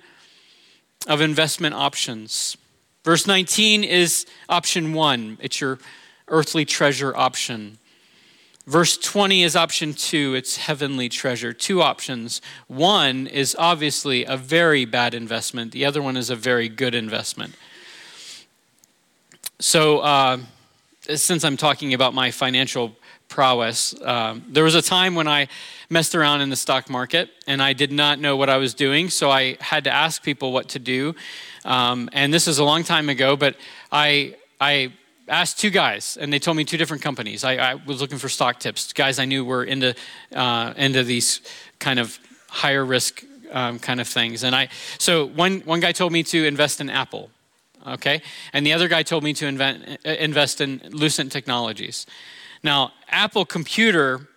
of 1.08 1.20
investment 1.20 1.74
options. 1.74 2.56
Verse 3.02 3.26
19 3.26 3.82
is 3.82 4.26
option 4.48 4.92
one, 4.92 5.38
it's 5.40 5.60
your 5.60 5.80
earthly 6.28 6.64
treasure 6.64 7.16
option. 7.16 7.78
Verse 8.64 8.96
20 8.96 9.42
is 9.42 9.56
option 9.56 9.92
two, 9.92 10.34
it's 10.36 10.56
heavenly 10.56 11.08
treasure. 11.08 11.52
Two 11.52 11.82
options. 11.82 12.40
One 12.68 13.26
is 13.26 13.56
obviously 13.58 14.24
a 14.24 14.36
very 14.36 14.84
bad 14.84 15.14
investment, 15.14 15.72
the 15.72 15.84
other 15.84 16.00
one 16.00 16.16
is 16.16 16.30
a 16.30 16.36
very 16.36 16.68
good 16.68 16.94
investment. 16.94 17.56
so, 19.58 19.98
uh, 19.98 20.38
since 21.16 21.44
I'm 21.44 21.56
talking 21.56 21.92
about 21.92 22.14
my 22.14 22.30
financial 22.30 22.94
prowess, 23.30 23.94
uh, 23.94 24.38
there 24.48 24.64
was 24.64 24.74
a 24.74 24.82
time 24.82 25.14
when 25.14 25.26
I 25.26 25.48
messed 25.88 26.14
around 26.14 26.42
in 26.42 26.50
the 26.50 26.56
stock 26.56 26.90
market 26.90 27.30
and 27.46 27.62
I 27.62 27.72
did 27.72 27.92
not 27.92 28.18
know 28.18 28.36
what 28.36 28.50
I 28.50 28.58
was 28.58 28.74
doing, 28.74 29.08
so 29.08 29.30
I 29.30 29.56
had 29.60 29.84
to 29.84 29.90
ask 29.90 30.22
people 30.22 30.52
what 30.52 30.68
to 30.70 30.78
do. 30.78 31.14
Um, 31.64 32.10
and 32.12 32.34
this 32.34 32.46
is 32.46 32.58
a 32.58 32.64
long 32.64 32.84
time 32.84 33.08
ago, 33.08 33.36
but 33.36 33.56
I, 33.90 34.36
I 34.60 34.92
asked 35.28 35.58
two 35.58 35.70
guys, 35.70 36.18
and 36.20 36.32
they 36.32 36.38
told 36.38 36.56
me 36.56 36.64
two 36.64 36.76
different 36.76 37.02
companies. 37.02 37.44
I, 37.44 37.54
I 37.54 37.74
was 37.74 38.00
looking 38.00 38.18
for 38.18 38.28
stock 38.28 38.60
tips, 38.60 38.92
guys 38.92 39.18
I 39.18 39.24
knew 39.24 39.44
were 39.44 39.64
into, 39.64 39.94
uh, 40.34 40.74
into 40.76 41.02
these 41.04 41.40
kind 41.78 41.98
of 41.98 42.18
higher 42.48 42.84
risk 42.84 43.22
um, 43.52 43.78
kind 43.78 44.00
of 44.00 44.08
things. 44.08 44.44
And 44.44 44.54
I, 44.54 44.68
so 44.98 45.26
one, 45.26 45.60
one 45.60 45.80
guy 45.80 45.92
told 45.92 46.12
me 46.12 46.22
to 46.24 46.44
invest 46.46 46.80
in 46.80 46.90
Apple 46.90 47.30
okay? 47.86 48.20
And 48.52 48.66
the 48.66 48.74
other 48.74 48.88
guy 48.88 49.02
told 49.02 49.24
me 49.24 49.32
to 49.32 49.46
invent, 49.46 49.98
uh, 50.04 50.10
invest 50.10 50.60
in 50.60 50.82
Lucent 50.90 51.32
Technologies. 51.32 52.06
Now, 52.62 52.92
Apple 53.08 53.44
Computer, 53.44 54.28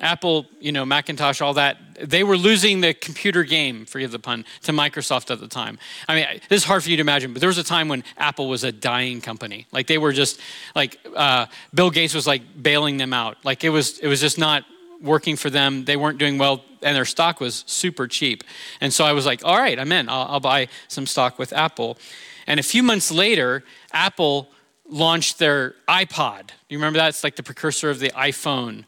Apple, 0.00 0.46
you 0.60 0.72
know, 0.72 0.84
Macintosh, 0.84 1.40
all 1.40 1.54
that, 1.54 1.76
they 2.02 2.24
were 2.24 2.36
losing 2.36 2.80
the 2.80 2.94
computer 2.94 3.42
game, 3.42 3.84
forgive 3.84 4.12
the 4.12 4.18
pun, 4.18 4.44
to 4.62 4.72
Microsoft 4.72 5.30
at 5.30 5.40
the 5.40 5.48
time. 5.48 5.78
I 6.08 6.14
mean, 6.14 6.26
this 6.48 6.62
is 6.62 6.64
hard 6.64 6.82
for 6.82 6.90
you 6.90 6.96
to 6.96 7.00
imagine, 7.02 7.32
but 7.32 7.40
there 7.40 7.48
was 7.48 7.58
a 7.58 7.64
time 7.64 7.88
when 7.88 8.04
Apple 8.16 8.48
was 8.48 8.64
a 8.64 8.72
dying 8.72 9.20
company. 9.20 9.66
Like 9.72 9.86
they 9.86 9.98
were 9.98 10.12
just, 10.12 10.40
like 10.74 10.98
uh, 11.14 11.46
Bill 11.74 11.90
Gates 11.90 12.14
was 12.14 12.26
like 12.26 12.42
bailing 12.62 12.96
them 12.96 13.12
out. 13.12 13.36
Like 13.44 13.64
it 13.64 13.70
was, 13.70 13.98
it 13.98 14.08
was 14.08 14.20
just 14.20 14.38
not 14.38 14.64
working 15.02 15.36
for 15.36 15.50
them. 15.50 15.84
They 15.84 15.96
weren't 15.96 16.18
doing 16.18 16.38
well, 16.38 16.64
and 16.82 16.96
their 16.96 17.04
stock 17.04 17.40
was 17.40 17.64
super 17.66 18.06
cheap. 18.06 18.44
And 18.80 18.92
so 18.92 19.04
I 19.04 19.12
was 19.12 19.26
like, 19.26 19.44
all 19.44 19.58
right, 19.58 19.78
I'm 19.78 19.92
in. 19.92 20.08
I'll, 20.08 20.26
I'll 20.28 20.40
buy 20.40 20.68
some 20.88 21.06
stock 21.06 21.38
with 21.38 21.52
Apple. 21.52 21.98
And 22.46 22.58
a 22.58 22.62
few 22.62 22.82
months 22.82 23.10
later, 23.10 23.64
Apple 23.92 24.48
launched 24.90 25.38
their 25.38 25.74
iPod. 25.88 26.50
You 26.68 26.78
remember 26.78 26.98
that? 26.98 27.08
It's 27.08 27.24
like 27.24 27.36
the 27.36 27.42
precursor 27.42 27.90
of 27.90 27.98
the 27.98 28.10
iPhone 28.10 28.84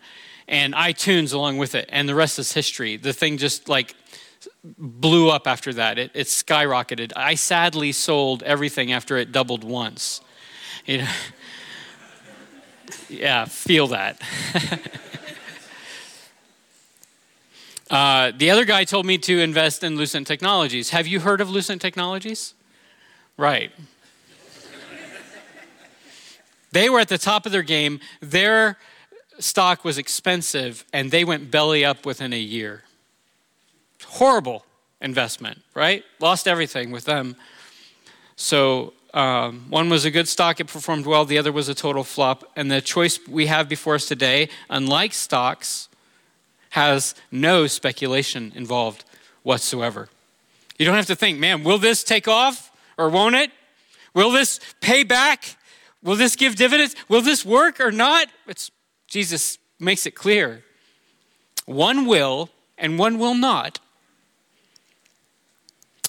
and 0.49 0.75
iTunes 0.75 1.33
along 1.33 1.59
with 1.59 1.75
it. 1.75 1.89
And 1.89 2.09
the 2.09 2.15
rest 2.15 2.39
is 2.39 2.53
history. 2.53 2.97
The 2.97 3.13
thing 3.13 3.39
just 3.39 3.69
like 3.69 3.95
blew 4.65 5.31
up 5.31 5.47
after 5.47 5.73
that. 5.75 5.99
It, 5.99 6.11
it 6.15 6.27
skyrocketed. 6.27 7.13
I 7.17 7.35
sadly 7.35 7.93
sold 7.93 8.43
everything 8.43 8.93
after 8.93 9.17
it 9.17 9.33
doubled 9.33 9.65
once. 9.65 10.21
You 10.87 10.99
know? 10.99 11.09
yeah, 13.09 13.45
feel 13.47 13.89
that. 13.89 14.21
uh, 17.91 18.33
the 18.37 18.51
other 18.51 18.65
guy 18.65 18.85
told 18.85 19.07
me 19.07 19.19
to 19.19 19.41
invest 19.41 19.85
in 19.85 19.97
Lucent 19.97 20.27
Technologies. 20.27 20.91
Have 20.91 21.07
you 21.07 21.21
heard 21.21 21.41
of 21.41 21.51
Lucent 21.51 21.81
Technologies? 21.81 22.55
Right. 23.37 23.73
They 26.73 26.91
were 26.91 27.01
at 27.01 27.09
the 27.09 27.19
top 27.19 27.47
of 27.47 27.53
their 27.53 27.63
game. 27.63 28.01
Their 28.21 28.79
stock 29.39 29.85
was 29.85 29.99
expensive, 29.99 30.85
and 30.93 31.11
they 31.11 31.25
went 31.25 31.51
belly 31.51 31.85
up 31.85 32.05
within 32.05 32.33
a 32.33 32.39
year. 32.39 32.83
Horrible 34.05 34.65
investment, 35.01 35.63
right? 35.75 36.05
Lost 36.21 36.49
everything 36.49 36.91
with 36.91 37.05
them. 37.05 37.37
So 38.37 38.93
um, 39.15 39.67
one 39.69 39.89
was 39.89 40.05
a 40.05 40.11
good 40.11 40.29
stock, 40.29 40.61
it 40.61 40.67
performed 40.67 41.07
well. 41.07 41.25
The 41.25 41.39
other 41.39 41.53
was 41.53 41.69
a 41.69 41.75
total 41.75 42.05
flop. 42.05 42.45
And 42.57 42.71
the 42.71 42.81
choice 42.81 43.21
we 43.29 43.47
have 43.47 43.69
before 43.69 43.95
us 43.95 44.07
today, 44.07 44.49
unlike 44.69 45.13
stocks, 45.13 45.89
has 46.71 47.15
no 47.31 47.67
speculation 47.67 48.53
involved 48.55 49.05
whatsoever. 49.43 50.09
You 50.79 50.87
don't 50.87 50.97
have 50.97 51.07
to 51.07 51.17
think, 51.17 51.39
man, 51.39 51.65
will 51.65 51.79
this 51.79 52.03
take 52.03 52.27
off? 52.27 52.73
or 52.99 53.09
won't 53.09 53.35
it? 53.35 53.51
Will 54.15 54.31
this 54.31 54.61
pay 54.81 55.05
back? 55.05 55.57
Will 56.03 56.17
this 56.17 56.37
give 56.37 56.57
dividends? 56.57 56.97
Will 57.09 57.23
this 57.23 57.45
work 57.45 57.81
or 57.81 57.93
not? 57.93 58.29
It's, 58.47 58.71
Jesus 59.07 59.59
makes 59.79 60.07
it 60.07 60.13
clear. 60.13 60.65
One 61.67 62.07
will 62.07 62.51
and 62.77 62.99
one 62.99 63.19
will 63.19 63.35
not. 63.35 63.79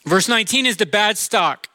Verse 0.06 0.28
19 0.28 0.66
is 0.66 0.78
the 0.78 0.86
bad 0.86 1.18
stock. 1.18 1.68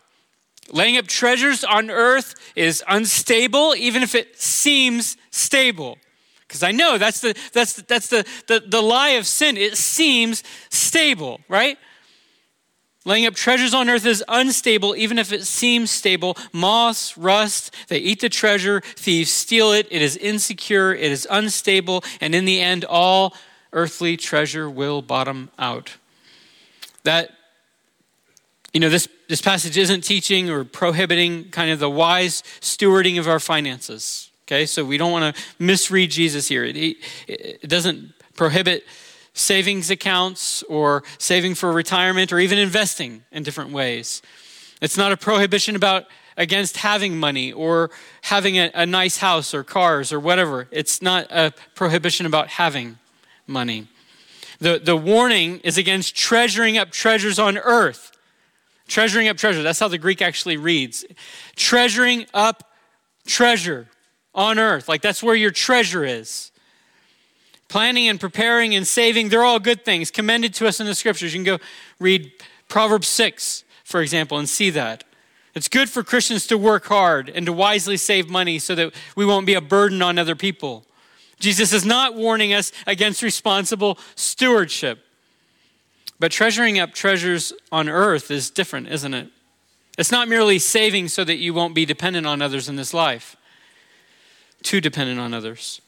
Laying 0.70 0.98
up 0.98 1.06
treasures 1.06 1.64
on 1.64 1.90
earth 1.90 2.34
is 2.54 2.82
unstable, 2.86 3.74
even 3.74 4.02
if 4.02 4.14
it 4.14 4.38
seems 4.38 5.16
stable. 5.30 5.96
Because 6.46 6.62
I 6.62 6.72
know 6.72 6.98
that's 6.98 7.20
the 7.20 7.34
that's 7.52 7.74
the, 7.74 7.82
that's 7.82 8.08
the, 8.08 8.26
the 8.46 8.60
the 8.66 8.82
lie 8.82 9.10
of 9.10 9.26
sin. 9.26 9.56
It 9.56 9.76
seems 9.76 10.42
stable, 10.70 11.40
right? 11.48 11.78
Laying 13.08 13.24
up 13.24 13.34
treasures 13.34 13.72
on 13.72 13.88
earth 13.88 14.04
is 14.04 14.22
unstable, 14.28 14.94
even 14.94 15.18
if 15.18 15.32
it 15.32 15.44
seems 15.44 15.90
stable. 15.90 16.36
Moss, 16.52 17.16
rust, 17.16 17.74
they 17.88 17.96
eat 17.96 18.20
the 18.20 18.28
treasure, 18.28 18.82
thieves 18.82 19.30
steal 19.30 19.72
it. 19.72 19.88
It 19.90 20.02
is 20.02 20.14
insecure, 20.18 20.92
it 20.92 21.10
is 21.10 21.26
unstable, 21.30 22.04
and 22.20 22.34
in 22.34 22.44
the 22.44 22.60
end, 22.60 22.84
all 22.84 23.34
earthly 23.72 24.18
treasure 24.18 24.68
will 24.68 25.00
bottom 25.00 25.50
out. 25.58 25.96
That, 27.04 27.30
you 28.74 28.80
know, 28.80 28.90
this, 28.90 29.08
this 29.26 29.40
passage 29.40 29.78
isn't 29.78 30.02
teaching 30.02 30.50
or 30.50 30.64
prohibiting 30.64 31.48
kind 31.48 31.70
of 31.70 31.78
the 31.78 31.88
wise 31.88 32.42
stewarding 32.60 33.18
of 33.18 33.26
our 33.26 33.40
finances. 33.40 34.30
Okay, 34.46 34.66
so 34.66 34.84
we 34.84 34.98
don't 34.98 35.12
want 35.12 35.34
to 35.34 35.42
misread 35.58 36.10
Jesus 36.10 36.46
here. 36.46 36.62
It, 36.62 36.98
it 37.26 37.68
doesn't 37.70 38.12
prohibit 38.34 38.84
savings 39.38 39.90
accounts 39.90 40.62
or 40.64 41.02
saving 41.18 41.54
for 41.54 41.72
retirement 41.72 42.32
or 42.32 42.38
even 42.38 42.58
investing 42.58 43.22
in 43.30 43.42
different 43.42 43.70
ways. 43.70 44.22
It's 44.80 44.96
not 44.96 45.12
a 45.12 45.16
prohibition 45.16 45.76
about 45.76 46.06
against 46.36 46.78
having 46.78 47.18
money 47.18 47.52
or 47.52 47.90
having 48.22 48.56
a, 48.56 48.70
a, 48.72 48.86
nice 48.86 49.18
house 49.18 49.52
or 49.52 49.64
cars 49.64 50.12
or 50.12 50.20
whatever. 50.20 50.68
It's 50.70 51.02
not 51.02 51.26
a 51.30 51.52
prohibition 51.74 52.26
about 52.26 52.48
having 52.48 52.98
money. 53.46 53.88
The, 54.60 54.78
the 54.78 54.96
warning 54.96 55.58
is 55.60 55.78
against 55.78 56.16
treasuring 56.16 56.78
up 56.78 56.90
treasures 56.90 57.38
on 57.38 57.58
earth. 57.58 58.12
Treasuring 58.86 59.28
up 59.28 59.36
treasure. 59.36 59.62
That's 59.62 59.80
how 59.80 59.88
the 59.88 59.98
Greek 59.98 60.22
actually 60.22 60.56
reads. 60.56 61.04
Treasuring 61.56 62.26
up 62.32 62.72
treasure 63.26 63.88
on 64.34 64.58
earth. 64.58 64.88
Like 64.88 65.02
that's 65.02 65.22
where 65.22 65.34
your 65.34 65.50
treasure 65.50 66.04
is. 66.04 66.52
Planning 67.68 68.08
and 68.08 68.18
preparing 68.18 68.74
and 68.74 68.86
saving, 68.86 69.28
they're 69.28 69.44
all 69.44 69.60
good 69.60 69.84
things 69.84 70.10
commended 70.10 70.54
to 70.54 70.66
us 70.66 70.80
in 70.80 70.86
the 70.86 70.94
scriptures. 70.94 71.34
You 71.34 71.38
can 71.38 71.58
go 71.58 71.64
read 72.00 72.32
Proverbs 72.68 73.08
6, 73.08 73.64
for 73.84 74.00
example, 74.00 74.38
and 74.38 74.48
see 74.48 74.70
that. 74.70 75.04
It's 75.54 75.68
good 75.68 75.90
for 75.90 76.02
Christians 76.02 76.46
to 76.46 76.56
work 76.56 76.86
hard 76.86 77.28
and 77.28 77.44
to 77.46 77.52
wisely 77.52 77.96
save 77.96 78.30
money 78.30 78.58
so 78.58 78.74
that 78.74 78.94
we 79.16 79.26
won't 79.26 79.46
be 79.46 79.54
a 79.54 79.60
burden 79.60 80.00
on 80.02 80.18
other 80.18 80.36
people. 80.36 80.84
Jesus 81.40 81.72
is 81.72 81.84
not 81.84 82.14
warning 82.14 82.52
us 82.52 82.72
against 82.86 83.22
responsible 83.22 83.98
stewardship. 84.14 85.00
But 86.18 86.32
treasuring 86.32 86.78
up 86.78 86.94
treasures 86.94 87.52
on 87.70 87.88
earth 87.88 88.30
is 88.30 88.50
different, 88.50 88.88
isn't 88.88 89.14
it? 89.14 89.28
It's 89.96 90.10
not 90.10 90.28
merely 90.28 90.58
saving 90.58 91.08
so 91.08 91.24
that 91.24 91.36
you 91.36 91.54
won't 91.54 91.74
be 91.74 91.84
dependent 91.84 92.26
on 92.26 92.40
others 92.40 92.68
in 92.68 92.76
this 92.76 92.94
life, 92.94 93.36
too 94.62 94.80
dependent 94.80 95.20
on 95.20 95.34
others. 95.34 95.80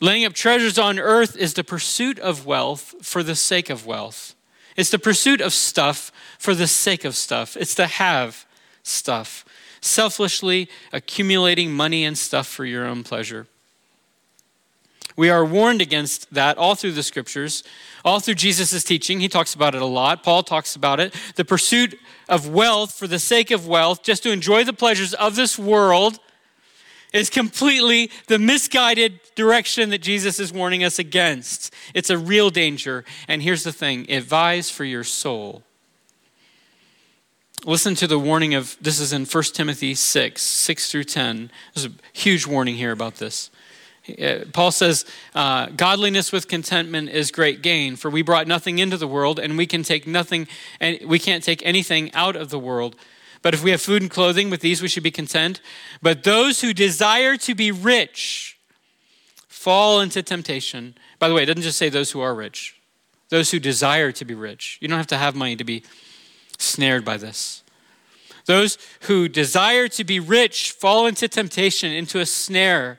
Laying 0.00 0.24
up 0.24 0.32
treasures 0.32 0.78
on 0.78 0.98
earth 0.98 1.36
is 1.36 1.54
the 1.54 1.64
pursuit 1.64 2.18
of 2.18 2.46
wealth 2.46 2.94
for 3.02 3.22
the 3.22 3.34
sake 3.34 3.68
of 3.68 3.84
wealth. 3.86 4.34
It's 4.76 4.90
the 4.90 4.98
pursuit 4.98 5.42
of 5.42 5.52
stuff 5.52 6.10
for 6.38 6.54
the 6.54 6.66
sake 6.66 7.04
of 7.04 7.14
stuff. 7.14 7.56
It's 7.56 7.74
to 7.74 7.86
have 7.86 8.46
stuff, 8.82 9.44
selfishly 9.82 10.70
accumulating 10.90 11.72
money 11.72 12.04
and 12.04 12.16
stuff 12.16 12.46
for 12.46 12.64
your 12.64 12.86
own 12.86 13.02
pleasure. 13.02 13.46
We 15.16 15.28
are 15.28 15.44
warned 15.44 15.82
against 15.82 16.32
that 16.32 16.56
all 16.56 16.74
through 16.76 16.92
the 16.92 17.02
scriptures, 17.02 17.62
all 18.02 18.20
through 18.20 18.36
Jesus' 18.36 18.82
teaching. 18.82 19.20
He 19.20 19.28
talks 19.28 19.52
about 19.52 19.74
it 19.74 19.82
a 19.82 19.86
lot. 19.86 20.22
Paul 20.22 20.42
talks 20.42 20.74
about 20.76 20.98
it. 20.98 21.14
The 21.34 21.44
pursuit 21.44 21.98
of 22.26 22.48
wealth 22.48 22.94
for 22.94 23.06
the 23.06 23.18
sake 23.18 23.50
of 23.50 23.66
wealth, 23.66 24.02
just 24.02 24.22
to 24.22 24.30
enjoy 24.30 24.64
the 24.64 24.72
pleasures 24.72 25.12
of 25.12 25.36
this 25.36 25.58
world 25.58 26.20
is 27.12 27.30
completely 27.30 28.10
the 28.26 28.38
misguided 28.38 29.20
direction 29.34 29.90
that 29.90 30.00
Jesus 30.00 30.38
is 30.38 30.52
warning 30.52 30.84
us 30.84 30.98
against. 30.98 31.72
It's 31.94 32.10
a 32.10 32.18
real 32.18 32.50
danger. 32.50 33.04
And 33.26 33.42
here's 33.42 33.64
the 33.64 33.72
thing 33.72 34.06
it 34.08 34.24
vies 34.24 34.70
for 34.70 34.84
your 34.84 35.04
soul. 35.04 35.62
Listen 37.66 37.94
to 37.96 38.06
the 38.06 38.18
warning 38.18 38.54
of 38.54 38.76
this 38.80 39.00
is 39.00 39.12
in 39.12 39.26
1 39.26 39.42
Timothy 39.52 39.94
6, 39.94 40.40
6 40.40 40.90
through 40.90 41.04
10. 41.04 41.50
There's 41.74 41.86
a 41.86 41.92
huge 42.12 42.46
warning 42.46 42.76
here 42.76 42.92
about 42.92 43.16
this. 43.16 43.50
Uh, 44.18 44.46
Paul 44.52 44.72
says, 44.72 45.04
uh, 45.34 45.66
Godliness 45.66 46.32
with 46.32 46.48
contentment 46.48 47.10
is 47.10 47.30
great 47.30 47.60
gain, 47.60 47.96
for 47.96 48.10
we 48.10 48.22
brought 48.22 48.48
nothing 48.48 48.78
into 48.78 48.96
the 48.96 49.06
world, 49.06 49.38
and 49.38 49.58
we 49.58 49.66
can 49.66 49.82
take 49.82 50.06
nothing, 50.06 50.48
and 50.80 51.00
we 51.04 51.18
can't 51.18 51.44
take 51.44 51.64
anything 51.64 52.12
out 52.14 52.34
of 52.34 52.48
the 52.48 52.58
world. 52.58 52.96
But 53.42 53.54
if 53.54 53.62
we 53.62 53.70
have 53.70 53.80
food 53.80 54.02
and 54.02 54.10
clothing, 54.10 54.50
with 54.50 54.60
these 54.60 54.82
we 54.82 54.88
should 54.88 55.02
be 55.02 55.10
content. 55.10 55.60
But 56.02 56.24
those 56.24 56.60
who 56.60 56.72
desire 56.72 57.36
to 57.38 57.54
be 57.54 57.70
rich 57.70 58.58
fall 59.48 60.00
into 60.00 60.22
temptation. 60.22 60.94
By 61.18 61.28
the 61.28 61.34
way, 61.34 61.42
it 61.42 61.46
doesn't 61.46 61.62
just 61.62 61.78
say 61.78 61.88
those 61.88 62.10
who 62.10 62.20
are 62.20 62.34
rich, 62.34 62.76
those 63.28 63.50
who 63.50 63.58
desire 63.58 64.12
to 64.12 64.24
be 64.24 64.34
rich. 64.34 64.78
You 64.80 64.88
don't 64.88 64.98
have 64.98 65.06
to 65.08 65.18
have 65.18 65.34
money 65.34 65.56
to 65.56 65.64
be 65.64 65.82
snared 66.58 67.04
by 67.04 67.16
this. 67.16 67.62
Those 68.46 68.78
who 69.02 69.28
desire 69.28 69.86
to 69.88 70.04
be 70.04 70.18
rich 70.18 70.72
fall 70.72 71.06
into 71.06 71.28
temptation, 71.28 71.92
into 71.92 72.20
a 72.20 72.26
snare, 72.26 72.98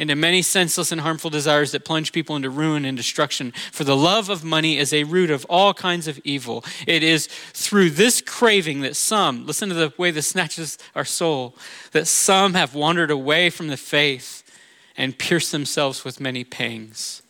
into 0.00 0.16
many 0.16 0.40
senseless 0.40 0.90
and 0.90 1.02
harmful 1.02 1.28
desires 1.28 1.72
that 1.72 1.84
plunge 1.84 2.10
people 2.10 2.34
into 2.34 2.48
ruin 2.48 2.86
and 2.86 2.96
destruction. 2.96 3.52
For 3.70 3.84
the 3.84 3.94
love 3.94 4.30
of 4.30 4.42
money 4.42 4.78
is 4.78 4.94
a 4.94 5.04
root 5.04 5.30
of 5.30 5.44
all 5.44 5.74
kinds 5.74 6.08
of 6.08 6.18
evil. 6.24 6.64
It 6.86 7.02
is 7.02 7.26
through 7.26 7.90
this 7.90 8.22
craving 8.22 8.80
that 8.80 8.96
some, 8.96 9.46
listen 9.46 9.68
to 9.68 9.74
the 9.74 9.92
way 9.98 10.10
this 10.10 10.28
snatches 10.28 10.78
our 10.94 11.04
soul, 11.04 11.54
that 11.92 12.06
some 12.06 12.54
have 12.54 12.74
wandered 12.74 13.10
away 13.10 13.50
from 13.50 13.68
the 13.68 13.76
faith 13.76 14.42
and 14.96 15.18
pierced 15.18 15.52
themselves 15.52 16.02
with 16.02 16.18
many 16.18 16.44
pangs. 16.44 17.20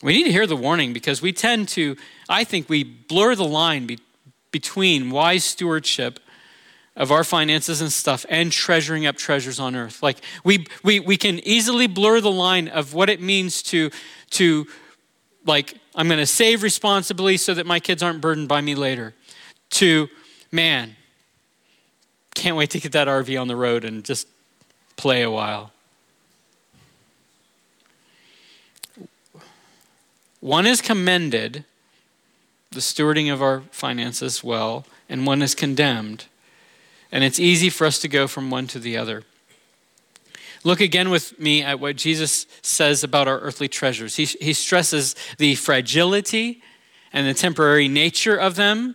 We 0.00 0.12
need 0.12 0.24
to 0.24 0.32
hear 0.32 0.46
the 0.46 0.54
warning 0.54 0.92
because 0.92 1.20
we 1.20 1.32
tend 1.32 1.66
to, 1.70 1.96
I 2.28 2.44
think, 2.44 2.68
we 2.68 2.84
blur 2.84 3.34
the 3.34 3.42
line 3.42 3.86
be, 3.86 3.98
between 4.52 5.10
wise 5.10 5.42
stewardship 5.42 6.20
of 6.98 7.12
our 7.12 7.24
finances 7.24 7.80
and 7.80 7.92
stuff 7.92 8.26
and 8.28 8.50
treasuring 8.52 9.06
up 9.06 9.16
treasures 9.16 9.58
on 9.58 9.74
earth. 9.76 10.02
Like 10.02 10.18
we, 10.44 10.66
we, 10.82 11.00
we 11.00 11.16
can 11.16 11.38
easily 11.38 11.86
blur 11.86 12.20
the 12.20 12.30
line 12.30 12.68
of 12.68 12.92
what 12.92 13.08
it 13.08 13.22
means 13.22 13.62
to, 13.62 13.90
to 14.30 14.66
like, 15.46 15.74
I'm 15.94 16.08
going 16.08 16.18
to 16.18 16.26
save 16.26 16.62
responsibly 16.62 17.36
so 17.36 17.54
that 17.54 17.64
my 17.64 17.78
kids 17.78 18.02
aren't 18.02 18.20
burdened 18.20 18.48
by 18.48 18.60
me 18.60 18.74
later, 18.74 19.14
to, 19.70 20.08
man, 20.50 20.96
can't 22.34 22.56
wait 22.56 22.70
to 22.70 22.80
get 22.80 22.92
that 22.92 23.08
RV 23.08 23.40
on 23.40 23.48
the 23.48 23.56
road 23.56 23.84
and 23.84 24.04
just 24.04 24.26
play 24.96 25.22
a 25.22 25.30
while. 25.30 25.72
One 30.40 30.66
is 30.66 30.80
commended, 30.80 31.64
the 32.70 32.80
stewarding 32.80 33.32
of 33.32 33.40
our 33.42 33.60
finances 33.70 34.42
well, 34.42 34.84
and 35.08 35.26
one 35.26 35.42
is 35.42 35.54
condemned. 35.54 36.26
And 37.10 37.24
it's 37.24 37.40
easy 37.40 37.70
for 37.70 37.86
us 37.86 37.98
to 38.00 38.08
go 38.08 38.26
from 38.26 38.50
one 38.50 38.66
to 38.68 38.78
the 38.78 38.96
other. 38.96 39.24
Look 40.64 40.80
again 40.80 41.10
with 41.10 41.38
me 41.38 41.62
at 41.62 41.80
what 41.80 41.96
Jesus 41.96 42.46
says 42.62 43.04
about 43.04 43.28
our 43.28 43.38
earthly 43.38 43.68
treasures. 43.68 44.16
He, 44.16 44.24
he 44.24 44.52
stresses 44.52 45.14
the 45.38 45.54
fragility 45.54 46.62
and 47.12 47.26
the 47.26 47.34
temporary 47.34 47.88
nature 47.88 48.36
of 48.36 48.56
them. 48.56 48.94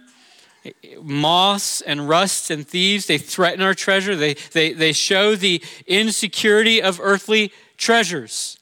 Moths 1.02 1.82
and 1.82 2.08
rust 2.08 2.50
and 2.50 2.68
thieves, 2.68 3.08
they 3.08 3.18
threaten 3.18 3.62
our 3.62 3.74
treasure. 3.74 4.16
They, 4.16 4.36
they, 4.52 4.74
they 4.74 4.94
show 4.94 5.36
the 5.36 5.64
insecurity 5.88 6.82
of 6.82 7.00
earthly 7.02 7.52
treasures. 7.78 8.60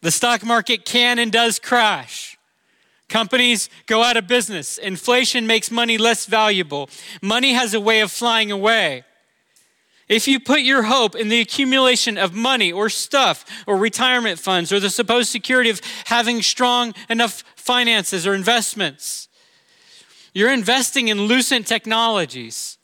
The 0.00 0.10
stock 0.10 0.44
market 0.44 0.84
can 0.84 1.18
and 1.18 1.30
does 1.30 1.58
crash. 1.58 2.38
Companies 3.10 3.68
go 3.86 4.04
out 4.04 4.16
of 4.16 4.28
business. 4.28 4.78
Inflation 4.78 5.44
makes 5.46 5.70
money 5.70 5.98
less 5.98 6.26
valuable. 6.26 6.88
Money 7.20 7.52
has 7.52 7.74
a 7.74 7.80
way 7.80 8.00
of 8.00 8.10
flying 8.12 8.52
away. 8.52 9.04
If 10.08 10.28
you 10.28 10.38
put 10.38 10.60
your 10.60 10.84
hope 10.84 11.16
in 11.16 11.28
the 11.28 11.40
accumulation 11.40 12.16
of 12.16 12.32
money 12.34 12.72
or 12.72 12.88
stuff 12.88 13.44
or 13.66 13.76
retirement 13.76 14.38
funds 14.38 14.72
or 14.72 14.78
the 14.78 14.90
supposed 14.90 15.28
security 15.28 15.70
of 15.70 15.80
having 16.06 16.40
strong 16.40 16.94
enough 17.08 17.42
finances 17.56 18.26
or 18.26 18.34
investments, 18.34 19.28
you're 20.32 20.52
investing 20.52 21.08
in 21.08 21.22
lucent 21.22 21.66
technologies 21.66 22.78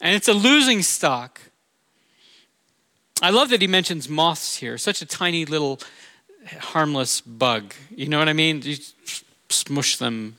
and 0.00 0.14
it's 0.14 0.28
a 0.28 0.34
losing 0.34 0.82
stock. 0.82 1.40
I 3.20 3.30
love 3.30 3.50
that 3.50 3.60
he 3.60 3.66
mentions 3.66 4.08
moths 4.08 4.56
here, 4.56 4.78
such 4.78 5.02
a 5.02 5.06
tiny 5.06 5.44
little 5.44 5.80
harmless 6.58 7.20
bug. 7.20 7.74
You 7.90 8.08
know 8.08 8.18
what 8.18 8.28
I 8.28 8.32
mean? 8.32 8.62
Smush 9.66 9.96
them. 9.96 10.36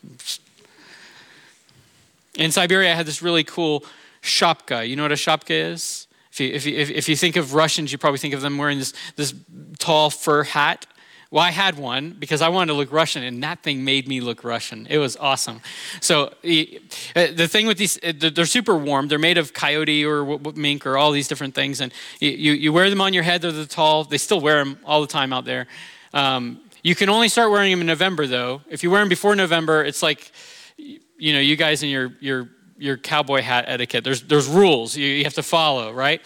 In 2.35 2.51
Siberia, 2.51 2.91
I 2.91 2.95
had 2.95 3.05
this 3.05 3.21
really 3.21 3.45
cool 3.45 3.85
shapka. 4.21 4.87
You 4.87 4.97
know 4.97 5.03
what 5.03 5.13
a 5.13 5.15
shapka 5.15 5.71
is? 5.71 6.07
If 6.31 6.41
you, 6.41 6.49
if, 6.49 6.65
you, 6.65 6.75
if 6.75 7.07
you 7.07 7.15
think 7.15 7.37
of 7.37 7.53
Russians, 7.53 7.91
you 7.91 7.97
probably 7.97 8.17
think 8.17 8.33
of 8.33 8.41
them 8.41 8.57
wearing 8.57 8.79
this, 8.79 8.93
this 9.15 9.33
tall 9.79 10.09
fur 10.09 10.43
hat. 10.43 10.85
Well, 11.31 11.41
I 11.41 11.51
had 11.51 11.77
one 11.77 12.17
because 12.19 12.41
I 12.41 12.49
wanted 12.49 12.73
to 12.73 12.73
look 12.73 12.91
Russian, 12.91 13.23
and 13.23 13.41
that 13.43 13.63
thing 13.63 13.85
made 13.85 14.09
me 14.09 14.19
look 14.19 14.43
Russian. 14.43 14.87
It 14.89 14.97
was 14.97 15.15
awesome. 15.15 15.61
So 16.01 16.25
uh, 16.25 16.31
the 16.43 17.47
thing 17.49 17.65
with 17.65 17.77
these, 17.77 17.97
uh, 18.03 18.11
they're 18.17 18.45
super 18.45 18.75
warm. 18.75 19.07
They're 19.07 19.19
made 19.19 19.37
of 19.37 19.53
coyote 19.53 20.03
or 20.05 20.37
mink 20.55 20.85
or 20.85 20.97
all 20.97 21.11
these 21.11 21.29
different 21.29 21.55
things, 21.55 21.79
and 21.79 21.93
you, 22.19 22.51
you 22.51 22.73
wear 22.73 22.89
them 22.89 22.99
on 22.99 23.13
your 23.13 23.23
head. 23.23 23.41
They're 23.41 23.53
the 23.53 23.65
tall. 23.65 24.03
They 24.03 24.17
still 24.17 24.41
wear 24.41 24.57
them 24.63 24.79
all 24.83 24.99
the 24.99 25.07
time 25.07 25.31
out 25.31 25.45
there. 25.45 25.67
Um, 26.13 26.59
you 26.83 26.95
can 26.95 27.09
only 27.09 27.29
start 27.29 27.49
wearing 27.49 27.71
them 27.71 27.81
in 27.81 27.87
November, 27.87 28.27
though. 28.27 28.61
If 28.69 28.83
you 28.83 28.91
wear 28.91 29.01
them 29.01 29.09
before 29.09 29.35
November, 29.35 29.83
it's 29.83 30.03
like, 30.03 30.31
you 30.77 31.33
know, 31.33 31.39
you 31.39 31.55
guys 31.55 31.81
in 31.81 31.89
your 31.89 32.11
your 32.19 32.49
your 32.77 32.97
cowboy 32.97 33.41
hat 33.41 33.65
etiquette. 33.67 34.03
There's 34.03 34.21
there's 34.23 34.47
rules 34.47 34.95
you, 34.95 35.07
you 35.07 35.23
have 35.23 35.33
to 35.35 35.43
follow, 35.43 35.93
right? 35.93 36.21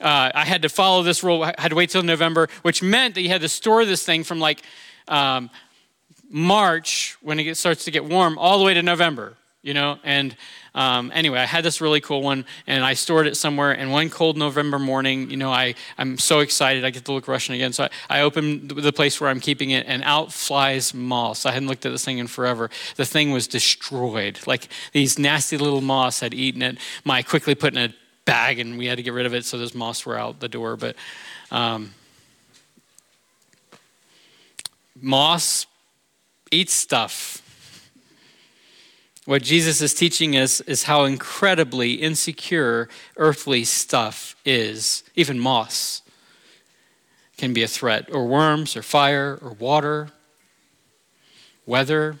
Uh, 0.00 0.30
I 0.34 0.44
had 0.44 0.62
to 0.62 0.68
follow 0.68 1.02
this 1.02 1.22
rule. 1.22 1.42
I 1.42 1.54
had 1.58 1.68
to 1.68 1.74
wait 1.74 1.90
till 1.90 2.02
November, 2.02 2.48
which 2.62 2.82
meant 2.82 3.16
that 3.16 3.22
you 3.22 3.28
had 3.28 3.42
to 3.42 3.48
store 3.48 3.84
this 3.84 4.04
thing 4.04 4.24
from 4.24 4.38
like 4.38 4.62
um, 5.08 5.50
March 6.30 7.18
when 7.20 7.40
it 7.40 7.56
starts 7.56 7.84
to 7.84 7.90
get 7.90 8.04
warm 8.04 8.38
all 8.38 8.58
the 8.58 8.64
way 8.64 8.72
to 8.72 8.82
November. 8.82 9.36
You 9.62 9.74
know, 9.74 9.98
and 10.04 10.34
um, 10.74 11.12
anyway, 11.14 11.38
I 11.38 11.44
had 11.44 11.62
this 11.64 11.82
really 11.82 12.00
cool 12.00 12.22
one, 12.22 12.46
and 12.66 12.82
I 12.82 12.94
stored 12.94 13.26
it 13.26 13.36
somewhere. 13.36 13.72
And 13.72 13.92
one 13.92 14.08
cold 14.08 14.38
November 14.38 14.78
morning, 14.78 15.30
you 15.30 15.36
know, 15.36 15.52
I, 15.52 15.74
I'm 15.98 16.16
so 16.16 16.40
excited. 16.40 16.82
I 16.82 16.88
get 16.88 17.04
to 17.04 17.12
look 17.12 17.28
Russian 17.28 17.54
again. 17.54 17.74
So 17.74 17.84
I, 17.84 18.20
I 18.20 18.20
open 18.22 18.68
the 18.68 18.92
place 18.92 19.20
where 19.20 19.28
I'm 19.28 19.38
keeping 19.38 19.70
it, 19.70 19.84
and 19.86 20.02
out 20.04 20.32
flies 20.32 20.94
moths. 20.94 21.44
I 21.44 21.52
hadn't 21.52 21.68
looked 21.68 21.84
at 21.84 21.92
this 21.92 22.02
thing 22.02 22.16
in 22.16 22.26
forever. 22.26 22.70
The 22.96 23.04
thing 23.04 23.32
was 23.32 23.46
destroyed. 23.46 24.40
Like 24.46 24.68
these 24.92 25.18
nasty 25.18 25.58
little 25.58 25.82
moths 25.82 26.20
had 26.20 26.32
eaten 26.32 26.62
it. 26.62 26.78
My 27.04 27.22
quickly 27.22 27.54
put 27.54 27.74
in 27.76 27.90
a 27.90 27.94
bag, 28.24 28.60
and 28.60 28.78
we 28.78 28.86
had 28.86 28.96
to 28.96 29.02
get 29.02 29.12
rid 29.12 29.26
of 29.26 29.34
it. 29.34 29.44
So 29.44 29.58
those 29.58 29.74
moths 29.74 30.06
were 30.06 30.18
out 30.18 30.40
the 30.40 30.48
door. 30.48 30.78
But 30.78 30.96
um, 31.50 31.90
moths 34.98 35.66
eat 36.50 36.70
stuff 36.70 37.42
what 39.30 39.44
Jesus 39.44 39.80
is 39.80 39.94
teaching 39.94 40.36
us 40.36 40.60
is 40.62 40.82
how 40.82 41.04
incredibly 41.04 41.92
insecure 41.92 42.88
earthly 43.16 43.62
stuff 43.62 44.34
is. 44.44 45.04
Even 45.14 45.38
moss 45.38 46.02
can 47.36 47.52
be 47.52 47.62
a 47.62 47.68
threat, 47.68 48.12
or 48.12 48.26
worms, 48.26 48.76
or 48.76 48.82
fire, 48.82 49.38
or 49.40 49.52
water, 49.52 50.10
weather. 51.64 52.16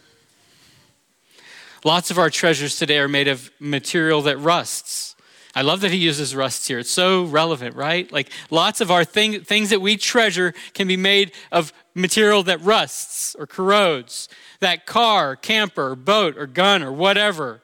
Lots 1.84 2.12
of 2.12 2.18
our 2.18 2.30
treasures 2.30 2.76
today 2.76 2.98
are 3.00 3.08
made 3.08 3.26
of 3.26 3.50
material 3.58 4.22
that 4.22 4.36
rusts. 4.36 5.16
I 5.52 5.62
love 5.62 5.80
that 5.80 5.90
he 5.90 5.96
uses 5.96 6.36
rust 6.36 6.68
here. 6.68 6.78
It's 6.78 6.92
so 6.92 7.24
relevant, 7.24 7.74
right? 7.74 8.10
Like 8.12 8.30
lots 8.50 8.80
of 8.80 8.92
our 8.92 9.04
thing, 9.04 9.40
things 9.40 9.70
that 9.70 9.80
we 9.80 9.96
treasure 9.96 10.54
can 10.74 10.86
be 10.86 10.96
made 10.96 11.32
of 11.50 11.72
material 11.92 12.44
that 12.44 12.60
rusts 12.60 13.34
or 13.34 13.48
corrodes 13.48 14.28
that 14.60 14.86
car, 14.86 15.36
camper, 15.36 15.94
boat, 15.94 16.36
or 16.36 16.46
gun, 16.46 16.82
or 16.82 16.92
whatever. 16.92 17.62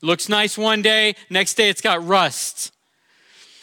Looks 0.00 0.28
nice 0.28 0.56
one 0.56 0.82
day, 0.82 1.14
next 1.28 1.54
day 1.54 1.68
it's 1.68 1.80
got 1.80 2.04
rust. 2.06 2.72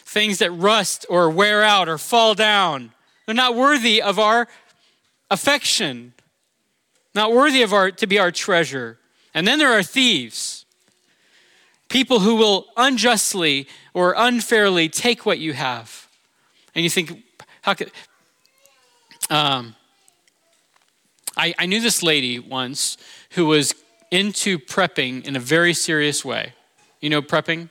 Things 0.03 0.39
that 0.39 0.51
rust 0.51 1.05
or 1.09 1.29
wear 1.29 1.63
out 1.63 1.89
or 1.89 1.97
fall 1.97 2.35
down. 2.35 2.91
They're 3.25 3.35
not 3.35 3.55
worthy 3.55 4.01
of 4.01 4.19
our 4.19 4.47
affection, 5.31 6.13
not 7.13 7.31
worthy 7.31 7.61
of 7.61 7.73
our 7.73 7.91
to 7.91 8.07
be 8.07 8.19
our 8.19 8.31
treasure. 8.31 8.99
And 9.33 9.47
then 9.47 9.59
there 9.59 9.71
are 9.71 9.83
thieves. 9.83 10.65
People 11.89 12.19
who 12.19 12.35
will 12.35 12.67
unjustly 12.77 13.67
or 13.93 14.13
unfairly 14.17 14.89
take 14.89 15.25
what 15.25 15.39
you 15.39 15.53
have. 15.53 16.07
And 16.73 16.83
you 16.83 16.89
think, 16.89 17.23
how 17.61 17.73
could 17.73 17.91
um, 19.29 19.75
I, 21.37 21.53
I 21.57 21.65
knew 21.65 21.81
this 21.81 22.01
lady 22.01 22.39
once 22.39 22.97
who 23.31 23.45
was 23.45 23.73
into 24.11 24.57
prepping 24.57 25.25
in 25.25 25.35
a 25.35 25.39
very 25.39 25.73
serious 25.73 26.23
way. 26.23 26.53
You 27.01 27.09
know, 27.09 27.21
prepping? 27.21 27.69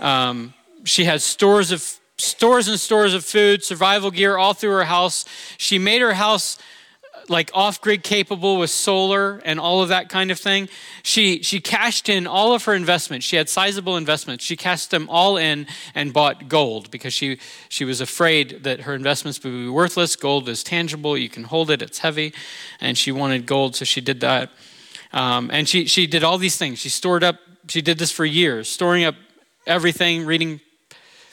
Um, 0.00 0.54
she 0.84 1.04
had 1.04 1.22
stores 1.22 1.70
of 1.70 1.98
stores 2.16 2.68
and 2.68 2.78
stores 2.78 3.14
of 3.14 3.24
food, 3.24 3.64
survival 3.64 4.10
gear 4.10 4.36
all 4.36 4.54
through 4.54 4.70
her 4.70 4.84
house. 4.84 5.24
She 5.58 5.78
made 5.78 6.00
her 6.00 6.14
house 6.14 6.58
like 7.28 7.50
off 7.54 7.80
grid 7.80 8.02
capable 8.02 8.58
with 8.58 8.70
solar 8.70 9.38
and 9.44 9.58
all 9.58 9.82
of 9.82 9.88
that 9.88 10.08
kind 10.08 10.30
of 10.30 10.38
thing. 10.38 10.68
She, 11.02 11.42
she 11.42 11.60
cashed 11.60 12.08
in 12.08 12.26
all 12.26 12.54
of 12.54 12.64
her 12.64 12.74
investments. 12.74 13.26
She 13.26 13.36
had 13.36 13.48
sizable 13.48 13.96
investments. 13.96 14.44
She 14.44 14.56
cashed 14.56 14.90
them 14.90 15.08
all 15.08 15.36
in 15.36 15.66
and 15.94 16.12
bought 16.12 16.48
gold 16.48 16.90
because 16.90 17.12
she, 17.12 17.38
she 17.68 17.84
was 17.84 18.00
afraid 18.00 18.64
that 18.64 18.82
her 18.82 18.94
investments 18.94 19.42
would 19.42 19.50
be 19.50 19.68
worthless. 19.68 20.16
Gold 20.16 20.48
is 20.48 20.62
tangible, 20.62 21.16
you 21.16 21.28
can 21.28 21.44
hold 21.44 21.70
it, 21.70 21.82
it's 21.82 21.98
heavy. 21.98 22.34
And 22.80 22.96
she 22.96 23.12
wanted 23.12 23.46
gold, 23.46 23.76
so 23.76 23.84
she 23.84 24.00
did 24.00 24.20
that. 24.20 24.50
Um, 25.12 25.50
and 25.52 25.68
she, 25.68 25.86
she 25.86 26.06
did 26.06 26.24
all 26.24 26.38
these 26.38 26.56
things. 26.56 26.78
She 26.78 26.88
stored 26.88 27.22
up, 27.22 27.36
she 27.68 27.80
did 27.80 27.98
this 27.98 28.10
for 28.10 28.24
years, 28.24 28.68
storing 28.68 29.04
up 29.04 29.14
everything, 29.66 30.26
reading 30.26 30.60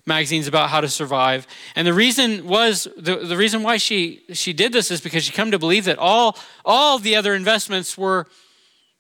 magazines 0.06 0.48
about 0.48 0.70
how 0.70 0.82
to 0.82 0.90
survive. 0.90 1.48
And 1.76 1.86
the 1.86 1.94
reason 1.94 2.48
was 2.48 2.88
the, 2.98 3.18
the 3.18 3.38
reason 3.38 3.64
why 3.64 3.78
she 3.78 4.24
she 4.34 4.54
did 4.54 4.74
this 4.74 4.92
is 4.92 5.02
because 5.02 5.24
she 5.24 5.32
come 5.32 5.52
to 5.52 5.60
believe 5.60 5.86
that 5.86 5.98
all 5.98 6.38
all 6.66 7.00
the 7.00 7.16
other 7.16 7.34
investments 7.34 7.98
were 7.98 8.28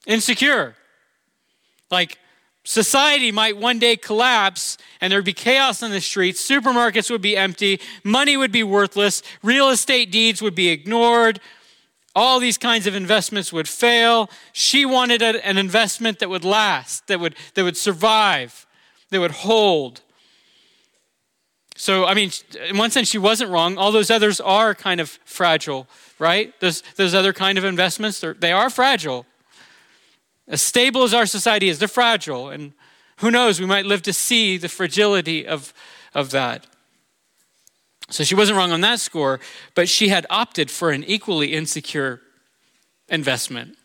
insecure. 0.05 0.75
Like 1.89 2.17
society 2.63 3.31
might 3.31 3.57
one 3.57 3.79
day 3.79 3.95
collapse 3.95 4.77
and 4.99 5.11
there'd 5.11 5.25
be 5.25 5.33
chaos 5.33 5.81
on 5.81 5.91
the 5.91 6.01
streets, 6.01 6.47
supermarkets 6.47 7.09
would 7.09 7.21
be 7.21 7.35
empty, 7.35 7.79
money 8.03 8.37
would 8.37 8.51
be 8.51 8.63
worthless, 8.63 9.23
real 9.41 9.69
estate 9.69 10.11
deeds 10.11 10.41
would 10.41 10.55
be 10.55 10.69
ignored, 10.69 11.39
all 12.15 12.39
these 12.39 12.57
kinds 12.57 12.87
of 12.87 12.95
investments 12.95 13.53
would 13.53 13.67
fail. 13.67 14.29
She 14.51 14.85
wanted 14.85 15.21
an 15.21 15.57
investment 15.57 16.19
that 16.19 16.29
would 16.29 16.43
last, 16.43 17.07
that 17.07 17.19
would, 17.19 17.35
that 17.55 17.63
would 17.63 17.77
survive, 17.77 18.65
that 19.09 19.19
would 19.19 19.31
hold. 19.31 20.01
So, 21.81 22.05
I 22.05 22.13
mean, 22.13 22.29
in 22.69 22.77
one 22.77 22.91
sense, 22.91 23.09
she 23.09 23.17
wasn't 23.17 23.49
wrong. 23.49 23.75
All 23.75 23.91
those 23.91 24.11
others 24.11 24.39
are 24.39 24.75
kind 24.75 25.01
of 25.01 25.09
fragile, 25.25 25.87
right? 26.19 26.53
Those, 26.59 26.83
those 26.95 27.15
other 27.15 27.33
kind 27.33 27.57
of 27.57 27.63
investments, 27.65 28.23
they 28.37 28.51
are 28.51 28.69
fragile. 28.69 29.25
As 30.47 30.61
stable 30.61 31.01
as 31.01 31.11
our 31.11 31.25
society 31.25 31.69
is, 31.69 31.79
they're 31.79 31.87
fragile. 31.87 32.51
And 32.51 32.73
who 33.17 33.31
knows, 33.31 33.59
we 33.59 33.65
might 33.65 33.87
live 33.87 34.03
to 34.03 34.13
see 34.13 34.57
the 34.57 34.69
fragility 34.69 35.47
of, 35.47 35.73
of 36.13 36.29
that. 36.29 36.67
So 38.11 38.23
she 38.23 38.35
wasn't 38.35 38.59
wrong 38.59 38.71
on 38.71 38.81
that 38.81 38.99
score, 38.99 39.39
but 39.73 39.89
she 39.89 40.09
had 40.09 40.27
opted 40.29 40.69
for 40.69 40.91
an 40.91 41.03
equally 41.05 41.51
insecure 41.51 42.21
investment. 43.09 43.75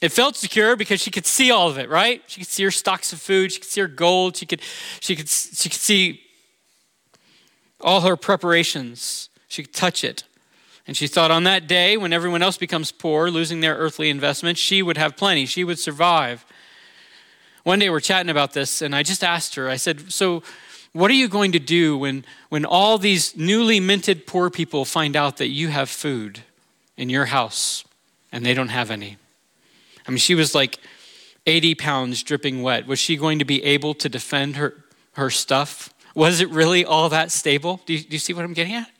It 0.00 0.12
felt 0.12 0.36
secure 0.36 0.76
because 0.76 1.00
she 1.00 1.10
could 1.10 1.26
see 1.26 1.50
all 1.50 1.68
of 1.68 1.78
it, 1.78 1.88
right? 1.90 2.22
She 2.26 2.40
could 2.40 2.48
see 2.48 2.64
her 2.64 2.70
stocks 2.70 3.12
of 3.12 3.20
food, 3.20 3.52
she 3.52 3.60
could 3.60 3.68
see 3.68 3.80
her 3.82 3.88
gold, 3.88 4.36
she 4.36 4.46
could, 4.46 4.62
she 5.00 5.14
could, 5.14 5.28
she 5.28 5.68
could 5.68 5.80
see 5.80 6.22
all 7.80 8.02
her 8.02 8.16
preparations. 8.16 9.28
She 9.48 9.64
could 9.64 9.74
touch 9.74 10.04
it. 10.04 10.24
And 10.86 10.96
she 10.96 11.06
thought 11.06 11.30
on 11.30 11.44
that 11.44 11.66
day, 11.66 11.96
when 11.96 12.12
everyone 12.12 12.42
else 12.42 12.56
becomes 12.56 12.92
poor, 12.92 13.30
losing 13.30 13.60
their 13.60 13.76
earthly 13.76 14.10
investment, 14.10 14.58
she 14.58 14.82
would 14.82 14.96
have 14.96 15.16
plenty. 15.16 15.46
She 15.46 15.64
would 15.64 15.78
survive. 15.78 16.44
One 17.64 17.78
day 17.78 17.90
we're 17.90 18.00
chatting 18.00 18.30
about 18.30 18.54
this, 18.54 18.80
and 18.80 18.94
I 18.94 19.02
just 19.02 19.22
asked 19.22 19.54
her, 19.56 19.68
I 19.68 19.76
said, 19.76 20.12
So, 20.12 20.42
what 20.92 21.10
are 21.10 21.14
you 21.14 21.28
going 21.28 21.52
to 21.52 21.60
do 21.60 21.96
when, 21.96 22.24
when 22.48 22.64
all 22.64 22.98
these 22.98 23.36
newly 23.36 23.78
minted 23.78 24.26
poor 24.26 24.50
people 24.50 24.84
find 24.84 25.14
out 25.14 25.36
that 25.36 25.48
you 25.48 25.68
have 25.68 25.88
food 25.88 26.40
in 26.96 27.08
your 27.08 27.26
house 27.26 27.84
and 28.32 28.44
they 28.44 28.54
don't 28.54 28.68
have 28.68 28.90
any? 28.90 29.16
I 30.10 30.12
mean, 30.12 30.18
she 30.18 30.34
was 30.34 30.56
like 30.56 30.80
80 31.46 31.76
pounds 31.76 32.24
dripping 32.24 32.62
wet. 32.62 32.84
Was 32.88 32.98
she 32.98 33.16
going 33.16 33.38
to 33.38 33.44
be 33.44 33.62
able 33.62 33.94
to 33.94 34.08
defend 34.08 34.56
her, 34.56 34.84
her 35.12 35.30
stuff? 35.30 35.94
Was 36.16 36.40
it 36.40 36.50
really 36.50 36.84
all 36.84 37.08
that 37.10 37.30
stable? 37.30 37.80
Do 37.86 37.92
you, 37.92 38.00
do 38.00 38.08
you 38.10 38.18
see 38.18 38.32
what 38.32 38.44
I'm 38.44 38.52
getting 38.52 38.74
at? 38.74 38.90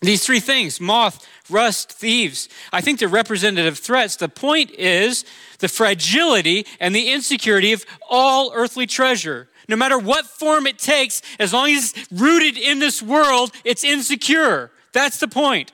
These 0.00 0.24
three 0.24 0.40
things 0.40 0.80
moth, 0.80 1.28
rust, 1.50 1.92
thieves 1.92 2.48
I 2.72 2.80
think 2.80 3.00
they're 3.00 3.08
representative 3.08 3.78
threats. 3.78 4.16
The 4.16 4.30
point 4.30 4.70
is 4.70 5.26
the 5.58 5.68
fragility 5.68 6.64
and 6.80 6.94
the 6.94 7.12
insecurity 7.12 7.74
of 7.74 7.84
all 8.08 8.50
earthly 8.54 8.86
treasure. 8.86 9.46
No 9.68 9.76
matter 9.76 9.98
what 9.98 10.24
form 10.24 10.66
it 10.66 10.78
takes, 10.78 11.20
as 11.38 11.52
long 11.52 11.68
as 11.68 11.92
it's 11.94 12.10
rooted 12.10 12.56
in 12.56 12.78
this 12.78 13.02
world, 13.02 13.52
it's 13.62 13.84
insecure. 13.84 14.70
That's 14.94 15.18
the 15.18 15.28
point. 15.28 15.70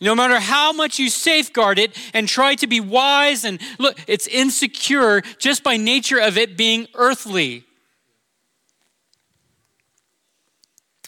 No 0.00 0.14
matter 0.14 0.38
how 0.38 0.72
much 0.72 0.98
you 0.98 1.10
safeguard 1.10 1.78
it 1.78 1.96
and 2.14 2.28
try 2.28 2.54
to 2.56 2.66
be 2.66 2.80
wise 2.80 3.44
and 3.44 3.60
look, 3.78 3.98
it's 4.06 4.26
insecure 4.26 5.22
just 5.38 5.64
by 5.64 5.76
nature 5.76 6.18
of 6.18 6.38
it 6.38 6.56
being 6.56 6.86
earthly. 6.94 7.64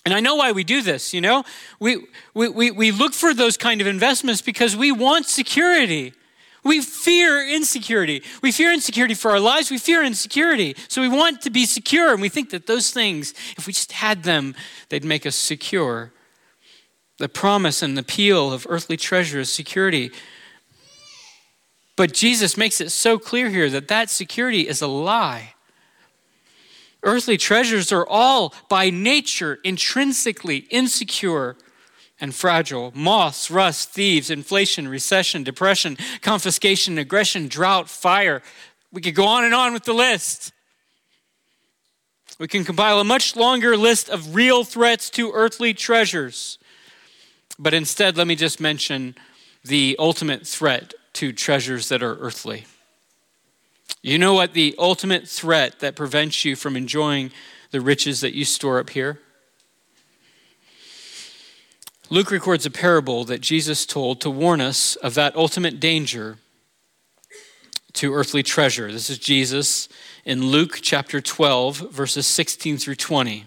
And 0.04 0.14
I 0.14 0.20
know 0.20 0.34
why 0.34 0.52
we 0.52 0.64
do 0.64 0.82
this, 0.82 1.12
you 1.12 1.20
know? 1.20 1.44
We, 1.78 2.06
we, 2.34 2.48
we, 2.48 2.70
we 2.70 2.90
look 2.90 3.12
for 3.12 3.34
those 3.34 3.56
kind 3.56 3.80
of 3.80 3.86
investments 3.86 4.40
because 4.40 4.74
we 4.74 4.90
want 4.90 5.26
security. 5.26 6.14
We 6.64 6.80
fear 6.80 7.46
insecurity. 7.48 8.22
We 8.42 8.50
fear 8.50 8.72
insecurity 8.72 9.14
for 9.14 9.30
our 9.30 9.40
lives. 9.40 9.70
We 9.70 9.78
fear 9.78 10.02
insecurity. 10.02 10.74
So 10.88 11.00
we 11.00 11.08
want 11.08 11.42
to 11.42 11.50
be 11.50 11.66
secure. 11.66 12.12
And 12.12 12.20
we 12.20 12.28
think 12.28 12.50
that 12.50 12.66
those 12.66 12.90
things, 12.90 13.34
if 13.56 13.66
we 13.66 13.72
just 13.72 13.92
had 13.92 14.22
them, 14.22 14.54
they'd 14.88 15.04
make 15.04 15.26
us 15.26 15.36
secure. 15.36 16.12
The 17.20 17.28
promise 17.28 17.82
and 17.82 17.98
the 17.98 18.00
appeal 18.00 18.50
of 18.50 18.66
earthly 18.66 18.96
treasure 18.96 19.40
is 19.40 19.52
security. 19.52 20.10
But 21.94 22.14
Jesus 22.14 22.56
makes 22.56 22.80
it 22.80 22.88
so 22.88 23.18
clear 23.18 23.50
here 23.50 23.68
that 23.68 23.88
that 23.88 24.08
security 24.08 24.66
is 24.66 24.80
a 24.80 24.86
lie. 24.86 25.52
Earthly 27.02 27.36
treasures 27.36 27.92
are 27.92 28.08
all 28.08 28.54
by 28.70 28.88
nature 28.88 29.58
intrinsically 29.64 30.66
insecure 30.70 31.56
and 32.22 32.34
fragile. 32.34 32.90
Moths, 32.94 33.50
rust, 33.50 33.90
thieves, 33.90 34.30
inflation, 34.30 34.88
recession, 34.88 35.44
depression, 35.44 35.98
confiscation, 36.22 36.96
aggression, 36.96 37.48
drought, 37.48 37.90
fire. 37.90 38.40
We 38.92 39.02
could 39.02 39.14
go 39.14 39.26
on 39.26 39.44
and 39.44 39.52
on 39.52 39.74
with 39.74 39.84
the 39.84 39.92
list. 39.92 40.52
We 42.38 42.48
can 42.48 42.64
compile 42.64 42.98
a 42.98 43.04
much 43.04 43.36
longer 43.36 43.76
list 43.76 44.08
of 44.08 44.34
real 44.34 44.64
threats 44.64 45.10
to 45.10 45.32
earthly 45.34 45.74
treasures. 45.74 46.58
But 47.62 47.74
instead, 47.74 48.16
let 48.16 48.26
me 48.26 48.36
just 48.36 48.58
mention 48.58 49.14
the 49.62 49.94
ultimate 49.98 50.46
threat 50.46 50.94
to 51.12 51.30
treasures 51.30 51.90
that 51.90 52.02
are 52.02 52.16
earthly. 52.16 52.64
You 54.00 54.16
know 54.16 54.32
what 54.32 54.54
the 54.54 54.74
ultimate 54.78 55.28
threat 55.28 55.80
that 55.80 55.94
prevents 55.94 56.42
you 56.42 56.56
from 56.56 56.74
enjoying 56.74 57.32
the 57.70 57.82
riches 57.82 58.22
that 58.22 58.34
you 58.34 58.46
store 58.46 58.78
up 58.78 58.88
here? 58.88 59.20
Luke 62.08 62.30
records 62.30 62.64
a 62.64 62.70
parable 62.70 63.24
that 63.24 63.42
Jesus 63.42 63.84
told 63.84 64.22
to 64.22 64.30
warn 64.30 64.62
us 64.62 64.96
of 64.96 65.12
that 65.14 65.36
ultimate 65.36 65.78
danger 65.78 66.38
to 67.92 68.14
earthly 68.14 68.42
treasure. 68.42 68.90
This 68.90 69.10
is 69.10 69.18
Jesus 69.18 69.86
in 70.24 70.46
Luke 70.46 70.78
chapter 70.80 71.20
12, 71.20 71.92
verses 71.92 72.26
16 72.26 72.78
through 72.78 72.94
20. 72.94 73.44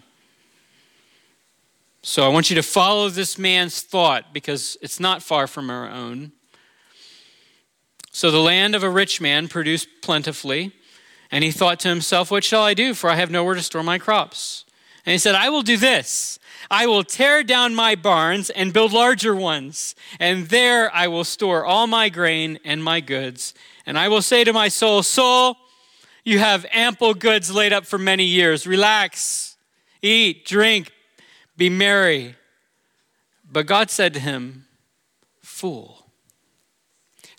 So 2.05 2.25
I 2.25 2.27
want 2.27 2.49
you 2.49 2.57
to 2.57 2.63
follow 2.63 3.07
this 3.07 3.37
man's 3.37 3.79
thought 3.79 4.33
because 4.33 4.77
it's 4.81 4.99
not 4.99 5.23
far 5.23 5.47
from 5.47 5.69
our 5.69 5.89
own. 5.89 6.33
So 8.11 8.29
the 8.29 8.41
land 8.41 8.75
of 8.75 8.83
a 8.83 8.89
rich 8.89 9.21
man 9.21 9.47
produced 9.47 9.87
plentifully, 10.01 10.73
and 11.31 11.45
he 11.45 11.51
thought 11.51 11.79
to 11.79 11.87
himself, 11.87 12.29
What 12.29 12.43
shall 12.43 12.61
I 12.61 12.73
do? 12.73 12.93
For 12.93 13.09
I 13.09 13.15
have 13.15 13.31
nowhere 13.31 13.55
to 13.55 13.61
store 13.61 13.83
my 13.83 13.99
crops. 13.99 14.65
And 15.05 15.13
he 15.13 15.17
said, 15.17 15.33
I 15.33 15.49
will 15.49 15.61
do 15.61 15.77
this. 15.77 16.39
I 16.69 16.87
will 16.87 17.05
tear 17.05 17.41
down 17.41 17.73
my 17.73 17.95
barns 17.95 18.49
and 18.49 18.73
build 18.73 18.91
larger 18.91 19.33
ones, 19.33 19.95
and 20.19 20.49
there 20.49 20.93
I 20.93 21.07
will 21.07 21.23
store 21.23 21.65
all 21.65 21.87
my 21.87 22.09
grain 22.09 22.59
and 22.65 22.83
my 22.83 22.99
goods. 22.99 23.53
And 23.85 23.97
I 23.97 24.09
will 24.09 24.21
say 24.21 24.43
to 24.43 24.51
my 24.51 24.67
soul, 24.67 25.03
Soul, 25.03 25.55
you 26.25 26.39
have 26.39 26.65
ample 26.73 27.13
goods 27.13 27.49
laid 27.49 27.71
up 27.71 27.85
for 27.85 27.97
many 27.97 28.25
years. 28.25 28.67
Relax, 28.67 29.55
eat, 30.01 30.45
drink, 30.45 30.91
be 31.63 31.69
merry. 31.69 32.35
But 33.49 33.67
God 33.67 33.89
said 33.89 34.13
to 34.15 34.19
him, 34.19 34.65
Fool. 35.41 36.07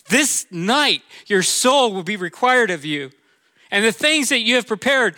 This 0.08 0.46
night, 0.50 1.02
your 1.26 1.42
soul 1.42 1.92
will 1.92 2.02
be 2.02 2.16
required 2.16 2.70
of 2.70 2.86
you. 2.86 3.10
And 3.70 3.84
the 3.84 3.92
things 3.92 4.30
that 4.30 4.40
you 4.40 4.54
have 4.54 4.66
prepared, 4.66 5.16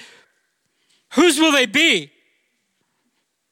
whose 1.12 1.38
will 1.38 1.53
they 1.53 1.66
be? 1.66 2.11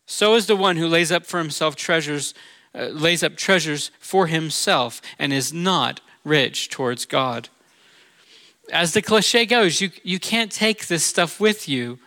So 0.07 0.35
is 0.35 0.47
the 0.47 0.57
one 0.57 0.77
who 0.77 0.89
lays 0.89 1.13
up 1.13 1.25
for 1.25 1.39
himself 1.39 1.77
treasures, 1.77 2.35
uh, 2.75 2.87
lays 2.87 3.23
up 3.23 3.37
treasures 3.37 3.93
for 4.01 4.27
himself 4.27 5.01
and 5.21 5.33
is 5.33 5.53
not 5.53 6.01
rich 6.25 6.69
towards 6.69 7.07
God. 7.07 7.49
As 8.73 8.93
the 8.93 9.03
cliche 9.03 9.47
goes, 9.47 9.81
you, 9.81 9.91
you 10.03 10.19
can't 10.19 10.51
take 10.51 10.89
this 10.89 11.05
stuff 11.05 11.39
with 11.39 11.69
you. 11.69 12.01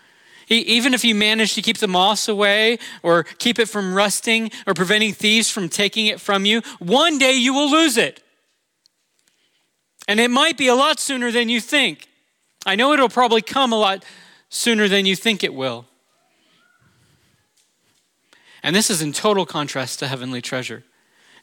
Even 0.49 0.93
if 0.93 1.03
you 1.03 1.13
manage 1.13 1.55
to 1.55 1.61
keep 1.61 1.77
the 1.77 1.87
moss 1.87 2.27
away 2.29 2.79
or 3.03 3.23
keep 3.23 3.59
it 3.59 3.67
from 3.67 3.93
rusting 3.93 4.49
or 4.65 4.73
preventing 4.73 5.13
thieves 5.13 5.49
from 5.49 5.67
taking 5.67 6.05
it 6.05 6.21
from 6.21 6.45
you, 6.45 6.61
one 6.79 7.17
day 7.17 7.33
you 7.33 7.53
will 7.53 7.69
lose 7.69 7.97
it. 7.97 8.23
And 10.07 10.21
it 10.21 10.31
might 10.31 10.57
be 10.57 10.67
a 10.67 10.75
lot 10.75 10.99
sooner 10.99 11.31
than 11.31 11.49
you 11.49 11.59
think. 11.59 12.07
I 12.65 12.75
know 12.75 12.93
it'll 12.93 13.09
probably 13.09 13.41
come 13.41 13.73
a 13.73 13.77
lot 13.77 14.05
sooner 14.49 14.87
than 14.87 15.05
you 15.05 15.17
think 15.17 15.43
it 15.43 15.53
will. 15.53 15.85
And 18.63 18.75
this 18.75 18.89
is 18.89 19.01
in 19.01 19.11
total 19.11 19.45
contrast 19.45 19.99
to 19.99 20.07
heavenly 20.07 20.41
treasure. 20.41 20.83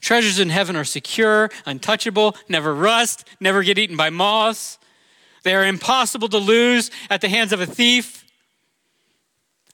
Treasures 0.00 0.38
in 0.38 0.50
heaven 0.50 0.76
are 0.76 0.84
secure, 0.84 1.50
untouchable, 1.66 2.36
never 2.48 2.74
rust, 2.74 3.26
never 3.40 3.62
get 3.62 3.78
eaten 3.78 3.96
by 3.96 4.10
moths. 4.10 4.78
They 5.42 5.54
are 5.54 5.64
impossible 5.64 6.28
to 6.28 6.38
lose 6.38 6.90
at 7.10 7.20
the 7.20 7.28
hands 7.28 7.52
of 7.52 7.60
a 7.60 7.66
thief. 7.66 8.23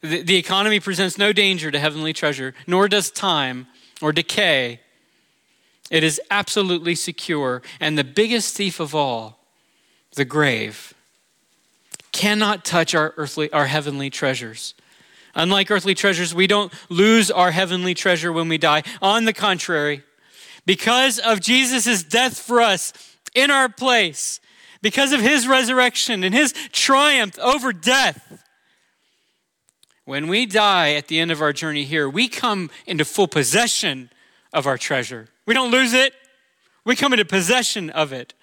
The, 0.02 0.22
the 0.22 0.36
economy 0.36 0.80
presents 0.80 1.18
no 1.18 1.32
danger 1.32 1.70
to 1.70 1.78
heavenly 1.78 2.12
treasure, 2.12 2.54
nor 2.66 2.88
does 2.88 3.10
time 3.10 3.66
or 4.00 4.12
decay 4.12 4.80
it 5.90 6.04
is 6.04 6.20
absolutely 6.30 6.94
secure. 6.94 7.62
And 7.80 7.98
the 7.98 8.04
biggest 8.04 8.56
thief 8.56 8.78
of 8.78 8.94
all, 8.94 9.40
the 10.14 10.24
grave, 10.24 10.94
cannot 12.12 12.64
touch 12.64 12.94
our 12.94 13.12
earthly 13.16 13.52
our 13.52 13.66
heavenly 13.66 14.08
treasures. 14.08 14.74
Unlike 15.34 15.70
earthly 15.70 15.94
treasures, 15.94 16.34
we 16.34 16.46
don't 16.46 16.72
lose 16.88 17.30
our 17.30 17.50
heavenly 17.50 17.94
treasure 17.94 18.32
when 18.32 18.48
we 18.48 18.58
die. 18.58 18.82
On 19.02 19.24
the 19.24 19.32
contrary, 19.32 20.02
because 20.64 21.18
of 21.18 21.40
Jesus' 21.40 22.02
death 22.02 22.38
for 22.38 22.60
us, 22.60 22.92
in 23.34 23.50
our 23.50 23.68
place 23.68 24.40
because 24.82 25.12
of 25.12 25.20
his 25.20 25.46
resurrection 25.46 26.24
and 26.24 26.34
his 26.34 26.52
triumph 26.72 27.38
over 27.38 27.72
death. 27.72 28.42
When 30.10 30.26
we 30.26 30.44
die 30.44 30.94
at 30.94 31.06
the 31.06 31.20
end 31.20 31.30
of 31.30 31.40
our 31.40 31.52
journey 31.52 31.84
here, 31.84 32.10
we 32.10 32.26
come 32.26 32.68
into 32.84 33.04
full 33.04 33.28
possession 33.28 34.10
of 34.52 34.66
our 34.66 34.76
treasure. 34.76 35.28
We 35.46 35.54
don't 35.54 35.70
lose 35.70 35.92
it, 35.92 36.14
we 36.84 36.96
come 36.96 37.12
into 37.12 37.24
possession 37.24 37.90
of 37.90 38.12
it. 38.12 38.34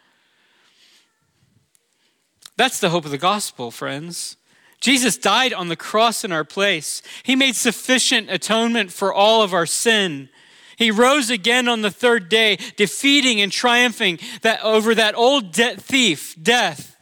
That's 2.55 2.79
the 2.79 2.87
hope 2.87 3.03
of 3.03 3.11
the 3.11 3.17
gospel, 3.17 3.69
friends. 3.69 4.37
Jesus 4.79 5.17
died 5.17 5.51
on 5.51 5.67
the 5.67 5.75
cross 5.75 6.23
in 6.23 6.31
our 6.31 6.45
place. 6.45 7.01
He 7.23 7.35
made 7.35 7.57
sufficient 7.57 8.29
atonement 8.29 8.93
for 8.93 9.13
all 9.13 9.41
of 9.41 9.53
our 9.53 9.65
sin. 9.65 10.29
He 10.77 10.89
rose 10.89 11.29
again 11.29 11.67
on 11.67 11.81
the 11.81 11.91
third 11.91 12.29
day, 12.29 12.59
defeating 12.77 13.41
and 13.41 13.51
triumphing 13.51 14.19
that, 14.41 14.63
over 14.63 14.95
that 14.95 15.15
old 15.15 15.51
de- 15.51 15.75
thief, 15.75 16.33
death. 16.41 16.96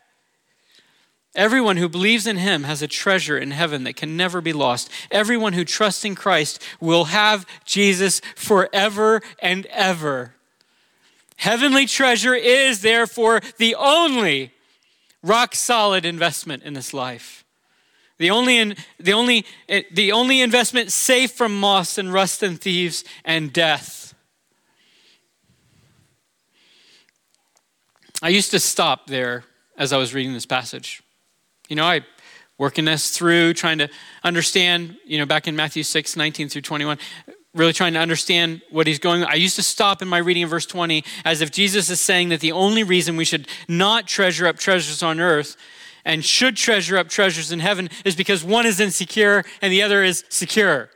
Everyone 1.35 1.75
who 1.77 1.89
believes 1.89 2.25
in 2.25 2.37
him 2.37 2.63
has 2.63 2.81
a 2.81 2.87
treasure 2.87 3.37
in 3.37 3.51
heaven 3.51 3.83
that 3.83 3.97
can 3.97 4.15
never 4.15 4.39
be 4.39 4.53
lost. 4.53 4.89
Everyone 5.11 5.53
who 5.53 5.65
trusts 5.65 6.05
in 6.05 6.15
Christ 6.15 6.61
will 6.79 7.05
have 7.05 7.45
Jesus 7.65 8.21
forever 8.35 9.21
and 9.39 9.65
ever. 9.67 10.35
Heavenly 11.35 11.85
treasure 11.85 12.33
is 12.33 12.81
therefore 12.81 13.41
the 13.57 13.75
only 13.75 14.53
rock 15.21 15.55
solid 15.55 16.05
investment 16.05 16.63
in 16.63 16.73
this 16.73 16.93
life. 16.93 17.43
The 18.17 18.29
only, 18.29 18.57
in, 18.57 18.77
the, 18.97 19.11
only, 19.11 19.45
eh, 19.67 19.83
the 19.91 20.13
only 20.13 20.39
investment 20.39 20.93
safe 20.93 21.31
from 21.31 21.59
moss 21.59 21.97
and 21.97 22.13
rust 22.13 22.41
and 22.43 22.59
thieves 22.59 23.03
and 23.25 23.51
death. 23.51 24.13
I 28.21 28.29
used 28.29 28.51
to 28.51 28.59
stop 28.61 29.07
there 29.07 29.43
as 29.77 29.91
I 29.91 29.97
was 29.97 30.13
reading 30.13 30.31
this 30.31 30.45
passage. 30.45 31.03
You 31.69 31.75
know, 31.75 31.85
I 31.85 32.01
working 32.57 32.85
this 32.85 33.09
through, 33.09 33.53
trying 33.53 33.77
to 33.79 33.89
understand, 34.23 34.97
you 35.05 35.17
know, 35.17 35.25
back 35.25 35.47
in 35.47 35.55
Matthew 35.55 35.83
6, 35.83 36.15
19 36.15 36.49
through 36.49 36.61
21, 36.61 36.97
really 37.53 37.73
trying 37.73 37.93
to 37.93 37.99
understand 37.99 38.61
what 38.69 38.87
he's 38.87 38.99
going. 38.99 39.23
I 39.23 39.35
used 39.35 39.55
to 39.55 39.63
stop 39.63 40.01
in 40.01 40.07
my 40.07 40.17
reading 40.17 40.43
of 40.43 40.49
verse 40.49 40.65
20 40.65 41.03
as 41.23 41.41
if 41.41 41.51
Jesus 41.51 41.89
is 41.89 41.99
saying 41.99 42.29
that 42.29 42.39
the 42.39 42.51
only 42.51 42.83
reason 42.83 43.17
we 43.17 43.25
should 43.25 43.47
not 43.67 44.07
treasure 44.07 44.47
up 44.47 44.57
treasures 44.57 45.03
on 45.03 45.19
earth 45.19 45.57
and 46.03 46.23
should 46.23 46.55
treasure 46.55 46.97
up 46.97 47.09
treasures 47.09 47.51
in 47.51 47.59
heaven 47.59 47.89
is 48.03 48.15
because 48.15 48.43
one 48.43 48.65
is 48.65 48.79
insecure 48.79 49.43
and 49.61 49.71
the 49.71 49.81
other 49.81 50.03
is 50.03 50.23
secure. 50.29 50.89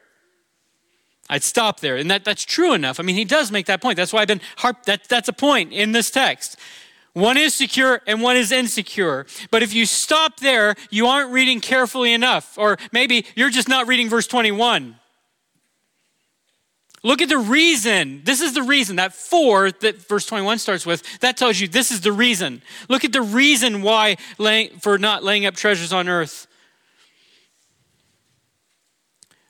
I'd 1.29 1.43
stop 1.43 1.79
there. 1.79 1.95
And 1.95 2.09
that, 2.09 2.25
that's 2.25 2.43
true 2.43 2.73
enough. 2.73 2.99
I 2.99 3.03
mean, 3.03 3.15
he 3.15 3.25
does 3.25 3.51
make 3.51 3.67
that 3.67 3.81
point. 3.81 3.97
That's 3.97 4.11
why 4.11 4.21
I've 4.21 4.27
been 4.27 4.41
harp 4.57 4.83
that, 4.85 5.07
that's 5.07 5.29
a 5.29 5.33
point 5.33 5.73
in 5.73 5.91
this 5.91 6.09
text. 6.09 6.57
One 7.13 7.37
is 7.37 7.53
secure 7.53 8.01
and 8.07 8.21
one 8.21 8.37
is 8.37 8.51
insecure. 8.51 9.25
But 9.51 9.63
if 9.63 9.73
you 9.73 9.85
stop 9.85 10.39
there, 10.39 10.75
you 10.89 11.07
aren't 11.07 11.31
reading 11.31 11.59
carefully 11.59 12.13
enough. 12.13 12.57
Or 12.57 12.77
maybe 12.91 13.25
you're 13.35 13.49
just 13.49 13.67
not 13.67 13.87
reading 13.87 14.09
verse 14.09 14.27
21. 14.27 14.95
Look 17.01 17.21
at 17.21 17.29
the 17.29 17.37
reason. 17.37 18.21
This 18.25 18.41
is 18.41 18.53
the 18.53 18.61
reason. 18.61 18.97
That 18.97 19.13
for 19.13 19.71
that 19.71 20.07
verse 20.07 20.25
21 20.25 20.59
starts 20.59 20.85
with, 20.85 21.19
that 21.21 21.37
tells 21.37 21.59
you 21.59 21.67
this 21.67 21.91
is 21.91 22.01
the 22.01 22.11
reason. 22.11 22.61
Look 22.89 23.05
at 23.05 23.13
the 23.13 23.21
reason 23.21 23.81
why 23.81 24.17
for 24.81 24.97
not 24.97 25.23
laying 25.23 25.45
up 25.45 25.55
treasures 25.55 25.93
on 25.93 26.09
earth. 26.09 26.47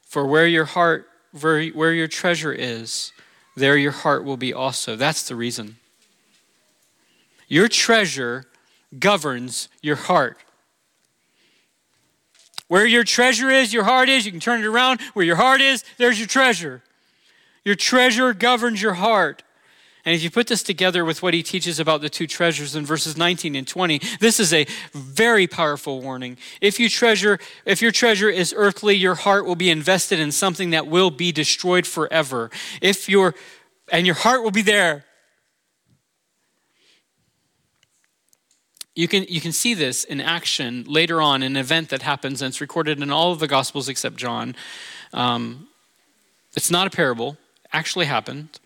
For 0.06 0.26
where 0.26 0.48
your 0.48 0.66
heart, 0.66 1.08
where, 1.40 1.68
where 1.70 1.94
your 1.94 2.08
treasure 2.08 2.54
is, 2.54 3.12
there 3.56 3.78
your 3.78 3.92
heart 3.92 4.24
will 4.24 4.38
be 4.38 4.54
also. 4.54 4.96
That's 4.96 5.28
the 5.28 5.36
reason. 5.36 5.79
Your 7.50 7.68
treasure 7.68 8.46
governs 8.98 9.68
your 9.82 9.98
heart. 9.98 10.38
Where 12.68 12.86
your 12.86 13.04
treasure 13.04 13.50
is, 13.50 13.74
your 13.74 13.84
heart 13.84 14.08
is. 14.10 14.26
You 14.26 14.32
can 14.32 14.40
turn 14.40 14.62
it 14.62 14.66
around. 14.66 15.02
Where 15.14 15.26
your 15.26 15.36
heart 15.36 15.60
is, 15.60 15.84
there's 15.98 16.20
your 16.20 16.28
treasure. 16.28 16.84
Your 17.66 17.76
treasure 17.76 18.34
governs 18.34 18.82
your 18.82 18.94
heart. 18.94 19.44
And 20.06 20.16
if 20.16 20.24
you 20.24 20.30
put 20.30 20.48
this 20.48 20.64
together 20.64 21.04
with 21.04 21.22
what 21.22 21.34
he 21.34 21.44
teaches 21.44 21.80
about 21.80 22.02
the 22.02 22.10
two 22.10 22.26
treasures 22.26 22.76
in 22.76 22.86
verses 22.86 23.18
19 23.18 23.56
and 23.56 23.68
20, 23.68 24.00
this 24.20 24.40
is 24.40 24.54
a 24.54 24.66
very 24.94 25.46
powerful 25.46 26.02
warning. 26.02 26.38
If 26.62 26.80
you 26.80 26.90
treasure, 26.90 27.38
if 27.66 27.82
your 27.82 27.92
treasure 27.92 28.30
is 28.30 28.54
earthly, 28.56 28.96
your 28.96 29.16
heart 29.16 29.46
will 29.46 29.56
be 29.56 29.70
invested 29.70 30.20
in 30.20 30.32
something 30.32 30.70
that 30.70 30.88
will 30.88 31.12
be 31.12 31.32
destroyed 31.32 31.86
forever. 31.86 32.50
If 32.82 33.10
your 33.10 33.36
and 33.92 34.06
your 34.06 34.16
heart 34.16 34.44
will 34.44 34.52
be 34.52 34.62
there. 34.62 35.06
You 39.00 39.08
can, 39.08 39.26
you 39.30 39.40
can 39.40 39.54
see 39.54 39.76
this 39.76 40.04
in 40.04 40.20
action 40.20 40.84
later 40.86 41.22
on, 41.22 41.42
an 41.42 41.56
event 41.56 41.88
that 41.88 42.02
happens, 42.02 42.42
and 42.42 42.50
it's 42.50 42.60
recorded 42.60 43.02
in 43.02 43.10
all 43.10 43.32
of 43.32 43.40
the 43.40 43.48
Gospels 43.48 43.88
except 43.88 44.18
John. 44.18 44.58
Um, 45.14 45.70
it's 46.54 46.70
not 46.70 46.86
a 46.86 46.90
parable, 46.90 47.38
actually 47.72 48.08
happened. 48.08 48.60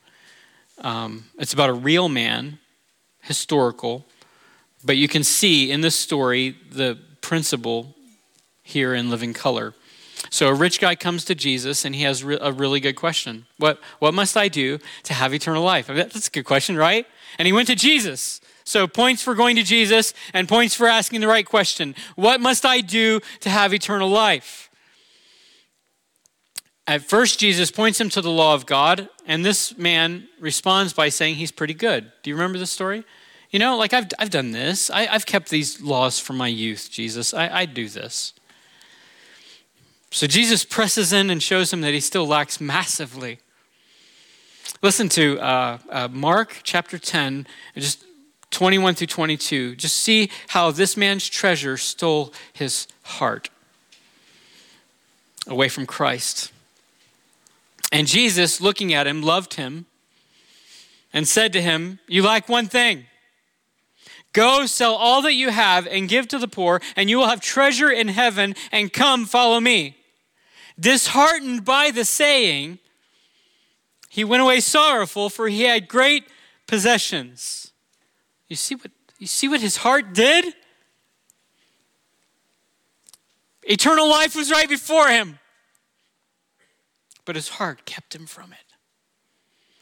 Um, 0.79 1.25
it's 1.37 1.53
about 1.53 1.69
a 1.69 1.73
real 1.73 2.09
man, 2.09 2.57
historical, 3.21 4.07
but 4.83 4.97
you 4.97 5.07
can 5.07 5.23
see 5.23 5.69
in 5.69 5.81
this 5.81 5.95
story 5.95 6.57
the 6.71 6.97
principle 7.21 7.93
here 8.63 8.95
in 8.95 9.11
living 9.11 9.35
color. 9.35 9.75
So 10.31 10.47
a 10.47 10.53
rich 10.55 10.79
guy 10.79 10.95
comes 10.95 11.25
to 11.25 11.35
Jesus 11.35 11.85
and 11.85 11.93
he 11.93 12.01
has 12.05 12.23
a 12.23 12.51
really 12.51 12.79
good 12.79 12.95
question. 12.95 13.45
What, 13.57 13.79
what 13.99 14.15
must 14.15 14.35
I 14.35 14.47
do 14.47 14.79
to 15.03 15.13
have 15.13 15.31
eternal 15.31 15.61
life? 15.61 15.85
That's 15.85 16.27
a 16.27 16.31
good 16.31 16.45
question, 16.45 16.75
right? 16.75 17.05
And 17.37 17.45
he 17.45 17.53
went 17.53 17.67
to 17.67 17.75
Jesus. 17.75 18.41
So 18.63 18.87
points 18.87 19.21
for 19.21 19.35
going 19.35 19.55
to 19.57 19.63
Jesus 19.63 20.13
and 20.33 20.47
points 20.47 20.75
for 20.75 20.87
asking 20.87 21.21
the 21.21 21.27
right 21.27 21.45
question. 21.45 21.95
What 22.15 22.41
must 22.41 22.65
I 22.65 22.81
do 22.81 23.19
to 23.41 23.49
have 23.49 23.73
eternal 23.73 24.09
life? 24.09 24.69
At 26.85 27.01
first, 27.01 27.39
Jesus 27.39 27.71
points 27.71 27.99
him 27.99 28.09
to 28.09 28.21
the 28.21 28.29
law 28.29 28.53
of 28.53 28.65
God, 28.65 29.07
and 29.25 29.45
this 29.45 29.77
man 29.77 30.27
responds 30.39 30.91
by 30.91 31.09
saying 31.09 31.35
he's 31.35 31.51
pretty 31.51 31.73
good. 31.73 32.11
Do 32.23 32.29
you 32.29 32.35
remember 32.35 32.59
the 32.59 32.65
story? 32.65 33.05
You 33.51 33.59
know, 33.59 33.77
like 33.77 33.93
I've, 33.93 34.07
I've 34.19 34.29
done 34.29 34.51
this. 34.51 34.89
I, 34.89 35.05
have 35.05 35.25
kept 35.25 35.49
these 35.49 35.79
laws 35.79 36.19
from 36.19 36.37
my 36.37 36.47
youth, 36.47 36.89
Jesus. 36.91 37.33
I, 37.33 37.47
I 37.49 37.65
do 37.65 37.87
this. 37.87 38.33
So 40.11 40.27
Jesus 40.27 40.65
presses 40.65 41.13
in 41.13 41.29
and 41.29 41.41
shows 41.41 41.71
him 41.71 41.81
that 41.81 41.93
he 41.93 41.99
still 41.99 42.27
lacks 42.27 42.59
massively. 42.59 43.39
Listen 44.81 45.07
to 45.09 45.39
uh, 45.39 45.77
uh, 45.89 46.07
Mark 46.11 46.59
chapter 46.63 46.97
10, 46.97 47.47
just 47.77 48.03
21 48.53 48.95
through 48.95 49.07
22. 49.07 49.75
Just 49.75 49.95
see 49.95 50.29
how 50.49 50.71
this 50.71 50.95
man's 50.95 51.27
treasure 51.27 51.75
stole 51.75 52.33
his 52.53 52.87
heart 53.03 53.49
away 55.47 55.67
from 55.67 55.85
Christ. 55.85 56.51
And 57.91 58.07
Jesus, 58.07 58.61
looking 58.61 58.93
at 58.93 59.07
him, 59.07 59.21
loved 59.21 59.55
him 59.55 59.85
and 61.11 61.27
said 61.27 61.53
to 61.53 61.61
him, 61.61 61.99
You 62.07 62.23
lack 62.23 62.47
one 62.47 62.67
thing. 62.67 63.05
Go 64.31 64.65
sell 64.65 64.95
all 64.95 65.21
that 65.23 65.33
you 65.33 65.49
have 65.49 65.85
and 65.85 66.09
give 66.09 66.27
to 66.29 66.39
the 66.39 66.47
poor, 66.47 66.81
and 66.95 67.09
you 67.09 67.19
will 67.19 67.27
have 67.27 67.39
treasure 67.39 67.91
in 67.91 68.07
heaven, 68.07 68.55
and 68.71 68.91
come 68.91 69.25
follow 69.25 69.59
me. 69.59 69.97
Disheartened 70.79 71.65
by 71.65 71.91
the 71.91 72.03
saying, 72.03 72.79
he 74.09 74.23
went 74.23 74.41
away 74.41 74.59
sorrowful, 74.59 75.29
for 75.29 75.47
he 75.47 75.63
had 75.63 75.87
great 75.87 76.23
possessions. 76.67 77.72
You 78.53 78.57
see 78.57 78.75
what, 78.75 78.91
you 79.17 79.27
see 79.27 79.47
what 79.47 79.61
his 79.61 79.77
heart 79.77 80.13
did? 80.13 80.53
Eternal 83.63 84.07
life 84.09 84.35
was 84.35 84.51
right 84.51 84.69
before 84.69 85.07
him 85.09 85.39
but 87.25 87.35
his 87.35 87.49
heart 87.49 87.85
kept 87.85 88.15
him 88.15 88.25
from 88.25 88.51
it. 88.51 88.59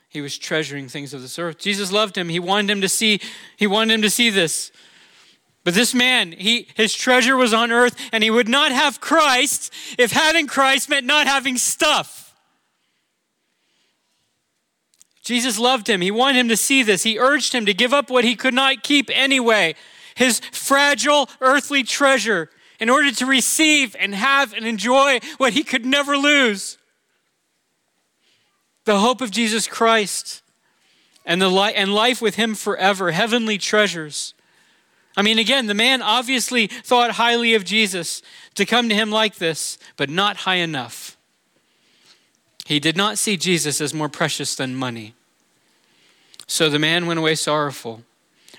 He 0.08 0.22
was 0.22 0.38
treasuring 0.38 0.90
things 0.90 1.14
of 1.14 1.22
this 1.22 1.40
earth. 1.40 1.58
Jesus 1.58 1.92
loved 1.92 2.18
him. 2.18 2.30
He 2.30 2.40
wanted 2.40 2.70
him 2.70 2.82
to 2.82 2.90
see, 2.90 3.22
he 3.56 3.66
wanted 3.66 3.94
him 3.94 4.02
to 4.02 4.10
see 4.10 4.30
this. 4.30 4.72
But 5.64 5.74
this 5.74 5.94
man, 5.94 6.34
he, 6.34 6.68
his 6.76 6.94
treasure 6.94 7.38
was 7.38 7.54
on 7.54 7.72
earth, 7.72 7.96
and 8.12 8.24
he 8.24 8.30
would 8.30 8.50
not 8.50 8.72
have 8.72 9.00
Christ 9.00 9.72
if 9.98 10.12
having 10.12 10.48
Christ 10.48 10.90
meant 10.90 11.06
not 11.06 11.28
having 11.28 11.58
stuff. 11.58 12.31
Jesus 15.22 15.60
loved 15.60 15.88
him. 15.88 16.02
He 16.02 16.12
wanted 16.12 16.40
him 16.40 16.50
to 16.50 16.58
see 16.58 16.84
this. 16.84 17.04
He 17.04 17.20
urged 17.20 17.54
him 17.54 17.66
to 17.66 17.74
give 17.74 17.94
up 17.94 18.10
what 18.10 18.24
he 18.24 18.36
could 18.36 18.54
not 18.54 18.84
keep 18.84 19.10
anyway 19.14 19.76
his 20.16 20.40
fragile 20.52 21.30
earthly 21.40 21.84
treasure 21.84 22.50
in 22.80 22.90
order 22.90 23.12
to 23.12 23.26
receive 23.26 23.96
and 24.00 24.14
have 24.16 24.54
and 24.54 24.66
enjoy 24.66 25.20
what 25.38 25.54
he 25.54 25.64
could 25.64 25.86
never 25.86 26.18
lose 26.18 26.78
the 28.86 29.00
hope 29.00 29.22
of 29.22 29.30
Jesus 29.30 29.68
Christ 29.68 30.42
and, 31.26 31.42
the 31.42 31.50
li- 31.50 31.74
and 31.76 31.94
life 31.94 32.22
with 32.22 32.36
him 32.36 32.56
forever, 32.56 33.12
heavenly 33.12 33.60
treasures. 33.60 34.34
I 35.16 35.22
mean, 35.22 35.38
again, 35.38 35.68
the 35.68 35.76
man 35.76 36.02
obviously 36.02 36.68
thought 36.68 37.12
highly 37.12 37.54
of 37.54 37.64
Jesus 37.64 38.24
to 38.56 38.66
come 38.66 38.90
to 38.90 38.96
him 38.96 39.12
like 39.12 39.36
this, 39.36 39.78
but 39.98 40.10
not 40.10 40.38
high 40.38 40.56
enough. 40.56 41.18
He 42.72 42.80
did 42.80 42.96
not 42.96 43.18
see 43.18 43.36
Jesus 43.36 43.82
as 43.82 43.94
more 43.94 44.08
precious 44.08 44.56
than 44.56 44.78
money. 44.78 45.14
So 46.48 46.70
the 46.70 46.80
man 46.80 47.06
went 47.06 47.20
away 47.20 47.36
sorrowful, 47.36 48.04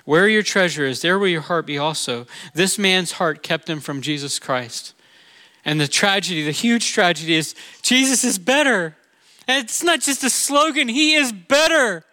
Where 0.04 0.28
your 0.28 0.42
treasure 0.42 0.84
is, 0.84 1.00
there 1.00 1.18
will 1.18 1.28
your 1.28 1.40
heart 1.40 1.64
be 1.64 1.78
also. 1.78 2.26
This 2.52 2.78
man's 2.78 3.12
heart 3.12 3.42
kept 3.42 3.70
him 3.70 3.80
from 3.80 4.02
Jesus 4.02 4.38
Christ. 4.38 4.92
And 5.64 5.80
the 5.80 5.88
tragedy, 5.88 6.42
the 6.42 6.50
huge 6.50 6.92
tragedy 6.92 7.36
is 7.36 7.54
Jesus 7.80 8.22
is 8.22 8.38
better. 8.38 8.98
And 9.48 9.64
it's 9.64 9.82
not 9.82 10.02
just 10.02 10.22
a 10.24 10.28
slogan, 10.28 10.88
He 10.88 11.14
is 11.14 11.32
better. 11.32 12.04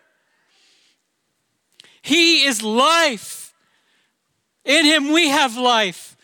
He 2.01 2.45
is 2.45 2.63
life. 2.63 3.53
In 4.63 4.85
Him 4.85 5.11
we 5.11 5.27
have 5.27 5.57
life. 5.57 6.15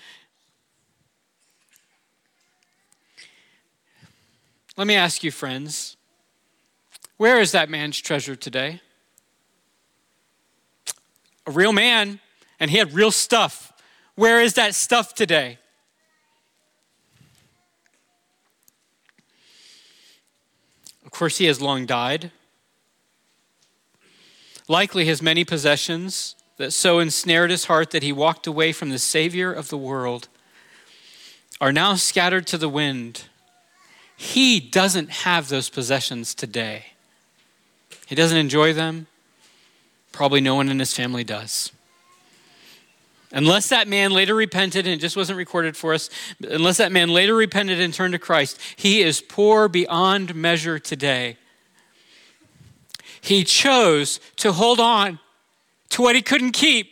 Let 4.78 4.88
me 4.88 4.96
ask 4.96 5.24
you, 5.24 5.32
friends, 5.32 5.96
where 7.18 7.40
is 7.40 7.54
that 7.54 7.70
man's 7.70 8.00
treasure 8.00 8.36
today? 8.36 8.82
A 11.48 11.52
real 11.52 11.72
man, 11.72 12.20
and 12.60 12.70
he 12.70 12.78
had 12.78 12.94
real 12.94 13.12
stuff. 13.12 13.72
Where 14.16 14.42
is 14.42 14.56
that 14.56 14.76
stuff 14.76 15.14
today? 15.14 15.60
Of 21.06 21.12
course, 21.12 21.38
he 21.38 21.46
has 21.46 21.62
long 21.62 21.86
died. 21.86 22.32
Likely 24.68 25.06
his 25.06 25.22
many 25.22 25.46
possessions 25.46 26.36
that 26.58 26.72
so 26.72 27.00
ensnared 27.00 27.52
his 27.52 27.66
heart 27.66 27.92
that 27.92 28.04
he 28.04 28.12
walked 28.12 28.48
away 28.48 28.74
from 28.74 28.90
the 28.90 29.00
Savior 29.00 29.54
of 29.54 29.70
the 29.70 29.78
world 29.78 30.28
are 31.62 31.72
now 31.72 31.96
scattered 31.96 32.48
to 32.48 32.58
the 32.58 32.68
wind. 32.68 33.26
He 34.16 34.60
doesn't 34.60 35.10
have 35.10 35.50
those 35.50 35.70
possessions 35.70 36.34
today. 36.34 36.86
He 38.08 38.16
doesn't 38.16 38.38
enjoy 38.38 38.74
them. 38.74 39.08
Probably 40.12 40.42
no 40.42 40.56
one 40.56 40.70
in 40.70 40.80
his 40.80 40.94
family 40.94 41.24
does. 41.24 41.72
Unless 43.32 43.68
that 43.70 43.88
man 43.88 44.12
later 44.12 44.34
repented, 44.34 44.86
and 44.86 44.94
it 44.94 45.02
just 45.02 45.18
wasn't 45.18 45.38
recorded 45.38 45.76
for 45.76 45.94
us, 45.94 46.10
unless 46.40 46.78
that 46.78 46.92
man 46.92 47.10
later 47.10 47.36
repented 47.36 47.82
and 47.82 47.94
turned 47.94 48.14
to 48.14 48.20
Christ, 48.20 48.60
he 48.78 49.02
is 49.02 49.20
poor 49.20 49.68
beyond 49.68 50.34
measure 50.34 50.80
today. 50.80 51.38
He 53.20 53.44
chose 53.44 54.22
to 54.38 54.54
hold 54.54 54.80
on 54.80 55.20
to 55.90 56.02
what 56.02 56.16
he 56.16 56.22
couldn't 56.22 56.52
keep 56.52 56.92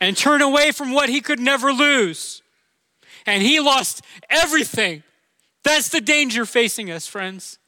and 0.00 0.16
turn 0.16 0.42
away 0.42 0.70
from 0.70 0.92
what 0.92 1.08
he 1.08 1.20
could 1.20 1.40
never 1.40 1.72
lose. 1.72 2.42
And 3.26 3.42
he 3.42 3.60
lost 3.60 4.02
everything. 4.30 5.02
That's 5.64 5.88
the 5.88 6.00
danger 6.00 6.46
facing 6.46 6.90
us, 6.90 7.06
friends. 7.06 7.58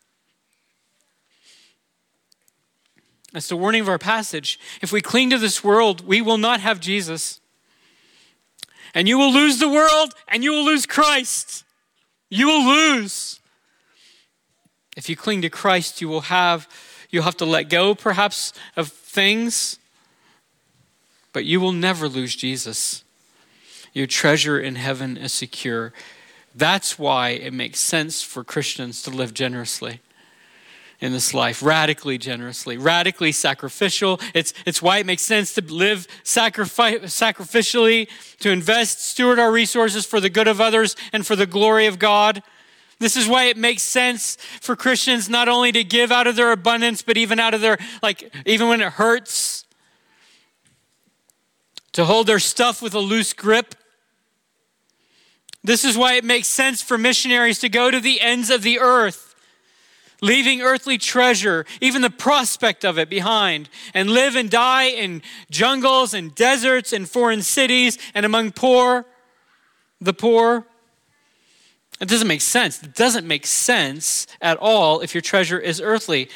That's 3.33 3.49
the 3.49 3.57
warning 3.57 3.83
of 3.83 3.89
our 3.89 3.99
passage. 3.99 4.59
If 4.81 4.93
we 4.93 5.03
cling 5.03 5.31
to 5.31 5.39
this 5.39 5.63
world, 5.63 6.07
we 6.07 6.23
will 6.23 6.39
not 6.39 6.61
have 6.61 6.81
Jesus. 6.81 7.41
And 8.95 9.09
you 9.09 9.19
will 9.19 9.33
lose 9.33 9.59
the 9.59 9.69
world 9.69 10.15
and 10.29 10.43
you 10.43 10.53
will 10.53 10.65
lose 10.65 10.87
Christ. 10.87 11.65
You 12.31 12.47
will 12.47 12.67
lose. 12.67 13.41
If 14.97 15.09
you 15.09 15.17
cling 15.17 15.43
to 15.43 15.51
Christ, 15.51 16.01
you 16.01 16.09
will 16.09 16.23
have 16.23 16.69
you'll 17.11 17.25
have 17.25 17.37
to 17.39 17.45
let 17.45 17.65
go 17.65 17.95
perhaps 17.95 18.53
of 18.77 18.89
things, 18.89 19.79
but 21.33 21.45
you 21.45 21.61
will 21.61 21.73
never 21.73 22.09
lose 22.09 22.35
Jesus. 22.35 23.05
Your 23.99 24.07
treasure 24.07 24.61
in 24.61 24.77
heaven 24.77 25.17
is 25.17 25.33
secure. 25.33 25.93
That's 26.55 27.01
why 27.01 27.31
it 27.31 27.53
makes 27.53 27.81
sense 27.81 28.23
for 28.23 28.45
Christians 28.45 29.03
to 29.03 29.11
live 29.11 29.35
generously 29.35 29.99
in 31.01 31.11
this 31.11 31.35
life, 31.35 31.65
radically 31.65 32.17
generously, 32.17 32.79
radically 32.79 33.33
sacrificial. 33.33 34.21
It's, 34.35 34.55
it's 34.65 34.81
why 34.81 34.99
it 34.99 35.07
makes 35.07 35.23
sense 35.23 35.53
to 35.55 35.63
live 35.63 36.07
sacrificially, 36.23 38.09
to 38.39 38.51
invest, 38.53 39.05
steward 39.05 39.41
our 39.41 39.51
resources 39.51 40.07
for 40.07 40.21
the 40.21 40.31
good 40.31 40.47
of 40.47 40.61
others 40.61 40.95
and 41.13 41.27
for 41.27 41.35
the 41.35 41.45
glory 41.45 41.87
of 41.87 41.99
God. 41.99 42.45
This 43.01 43.17
is 43.17 43.27
why 43.27 43.47
it 43.47 43.57
makes 43.57 43.83
sense 43.83 44.37
for 44.61 44.77
Christians 44.77 45.29
not 45.29 45.49
only 45.49 45.73
to 45.73 45.83
give 45.83 46.13
out 46.13 46.29
of 46.29 46.37
their 46.37 46.53
abundance, 46.53 47.03
but 47.03 47.17
even 47.17 47.41
out 47.41 47.53
of 47.53 47.61
their, 47.61 47.79
like, 48.01 48.33
even 48.47 48.69
when 48.69 48.81
it 48.81 48.93
hurts, 48.93 49.65
to 51.91 52.05
hold 52.05 52.29
their 52.29 52.39
stuff 52.39 52.81
with 52.81 52.95
a 52.95 53.01
loose 53.01 53.33
grip. 53.33 53.75
This 55.65 55.85
is 55.85 55.99
why 55.99 56.15
it 56.15 56.25
makes 56.25 56.49
sense 56.49 56.83
for 56.83 56.97
missionaries 56.97 57.59
to 57.61 57.69
go 57.69 57.91
to 57.91 58.01
the 58.01 58.21
ends 58.21 58.51
of 58.51 58.63
the 58.63 58.79
earth 58.79 59.29
leaving 60.21 60.61
earthly 60.61 60.99
treasure, 60.99 61.65
even 61.81 62.03
the 62.03 62.11
prospect 62.11 62.85
of 62.85 62.99
it 62.99 63.09
behind, 63.09 63.69
and 63.95 64.11
live 64.11 64.37
and 64.37 64.51
die 64.51 64.89
in 64.89 65.23
jungles 65.51 66.15
and 66.15 66.35
deserts 66.35 66.93
and 66.93 67.09
foreign 67.09 67.43
cities 67.43 67.99
and 68.15 68.27
among 68.27 68.53
poor, 68.53 69.07
the 70.01 70.13
poor. 70.13 70.67
It 72.01 72.09
doesn't 72.09 72.29
make 72.29 72.41
sense. 72.41 72.83
It 72.83 72.95
doesn't 72.95 73.27
make 73.27 73.47
sense 73.47 74.27
at 74.41 74.57
all 74.59 75.01
if 75.01 75.15
your 75.15 75.23
treasure 75.23 75.59
is 75.59 75.81
earthly. 75.81 76.29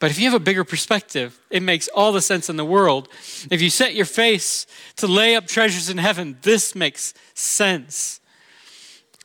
But 0.00 0.10
if 0.10 0.18
you 0.18 0.24
have 0.24 0.34
a 0.34 0.42
bigger 0.42 0.64
perspective, 0.64 1.38
it 1.50 1.62
makes 1.62 1.86
all 1.88 2.10
the 2.10 2.22
sense 2.22 2.48
in 2.48 2.56
the 2.56 2.64
world. 2.64 3.08
If 3.50 3.60
you 3.60 3.68
set 3.68 3.94
your 3.94 4.06
face 4.06 4.66
to 4.96 5.06
lay 5.06 5.36
up 5.36 5.46
treasures 5.46 5.90
in 5.90 5.98
heaven, 5.98 6.38
this 6.42 6.74
makes 6.74 7.12
sense. 7.34 8.18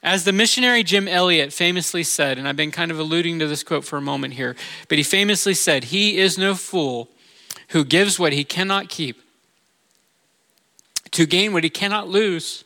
As 0.03 0.25
the 0.25 0.33
missionary 0.33 0.83
Jim 0.83 1.07
Elliot 1.07 1.53
famously 1.53 2.03
said, 2.03 2.37
and 2.37 2.47
I've 2.47 2.57
been 2.57 2.71
kind 2.71 2.91
of 2.91 2.99
alluding 2.99 3.39
to 3.39 3.47
this 3.47 3.63
quote 3.63 3.85
for 3.85 3.97
a 3.97 4.01
moment 4.01 4.33
here, 4.33 4.55
but 4.89 4.97
he 4.97 5.03
famously 5.03 5.53
said, 5.53 5.85
He 5.85 6.17
is 6.17 6.37
no 6.37 6.53
fool 6.53 7.09
who 7.69 7.85
gives 7.85 8.19
what 8.19 8.33
he 8.33 8.43
cannot 8.43 8.89
keep 8.89 9.21
to 11.11 11.25
gain 11.25 11.53
what 11.53 11.63
he 11.63 11.69
cannot 11.69 12.09
lose. 12.09 12.65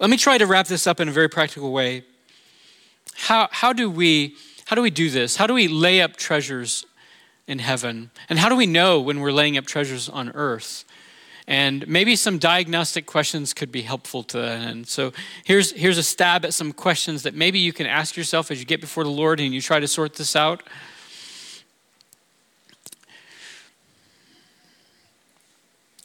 Let 0.00 0.10
me 0.10 0.16
try 0.16 0.36
to 0.36 0.46
wrap 0.46 0.66
this 0.66 0.88
up 0.88 0.98
in 0.98 1.08
a 1.08 1.12
very 1.12 1.28
practical 1.28 1.72
way. 1.72 2.02
How, 3.14 3.48
how, 3.50 3.72
do 3.72 3.90
we, 3.90 4.36
how 4.66 4.76
do 4.76 4.82
we 4.82 4.90
do 4.90 5.10
this? 5.10 5.36
How 5.36 5.46
do 5.46 5.54
we 5.54 5.68
lay 5.68 6.00
up 6.00 6.16
treasures 6.16 6.86
in 7.46 7.58
heaven? 7.58 8.10
And 8.28 8.38
how 8.38 8.48
do 8.48 8.56
we 8.56 8.66
know 8.66 9.00
when 9.00 9.20
we're 9.20 9.32
laying 9.32 9.56
up 9.56 9.66
treasures 9.66 10.08
on 10.08 10.30
earth? 10.30 10.84
And 11.46 11.86
maybe 11.88 12.14
some 12.16 12.38
diagnostic 12.38 13.04
questions 13.06 13.52
could 13.52 13.72
be 13.72 13.82
helpful 13.82 14.22
to 14.24 14.38
that. 14.38 14.68
And 14.68 14.86
so 14.86 15.12
here's, 15.44 15.72
here's 15.72 15.98
a 15.98 16.02
stab 16.02 16.44
at 16.44 16.54
some 16.54 16.72
questions 16.72 17.24
that 17.24 17.34
maybe 17.34 17.58
you 17.58 17.72
can 17.72 17.86
ask 17.86 18.16
yourself 18.16 18.50
as 18.50 18.60
you 18.60 18.64
get 18.64 18.80
before 18.80 19.02
the 19.04 19.10
Lord 19.10 19.40
and 19.40 19.52
you 19.52 19.60
try 19.60 19.80
to 19.80 19.88
sort 19.88 20.14
this 20.14 20.36
out. 20.36 20.62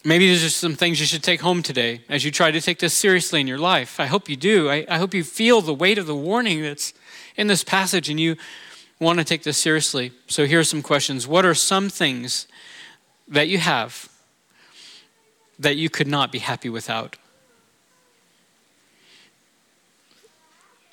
Maybe 0.08 0.28
there's 0.28 0.42
just 0.42 0.60
some 0.60 0.76
things 0.76 1.02
you 1.02 1.06
should 1.06 1.22
take 1.22 1.42
home 1.42 1.62
today 1.62 2.00
as 2.08 2.24
you 2.24 2.32
try 2.32 2.50
to 2.50 2.62
take 2.62 2.80
this 2.80 2.94
seriously 2.94 3.42
in 3.42 3.48
your 3.48 3.58
life. 3.58 4.00
I 4.00 4.06
hope 4.06 4.30
you 4.30 4.38
do. 4.38 4.70
I, 4.70 4.86
I 4.88 5.00
hope 5.00 5.14
you 5.14 5.22
feel 5.22 5.60
the 5.60 5.74
weight 5.74 5.98
of 5.98 6.08
the 6.08 6.16
warning 6.16 6.62
that's 6.62 6.94
in 7.36 7.48
this 7.48 7.62
passage 7.62 8.10
and 8.10 8.18
you 8.18 8.38
want 9.02 9.20
to 9.20 9.26
take 9.26 9.44
this 9.44 9.58
seriously. 9.58 10.14
So 10.28 10.46
here 10.46 10.62
are 10.62 10.64
some 10.64 10.82
questions. 10.82 11.28
What 11.28 11.46
are 11.46 11.54
some 11.54 11.90
things 11.90 12.48
that 13.28 13.50
you 13.50 13.58
have 13.58 14.08
that 15.60 15.76
you 15.76 15.90
could 15.90 16.08
not 16.08 16.32
be 16.32 16.40
happy 16.40 16.70
without. 16.70 17.18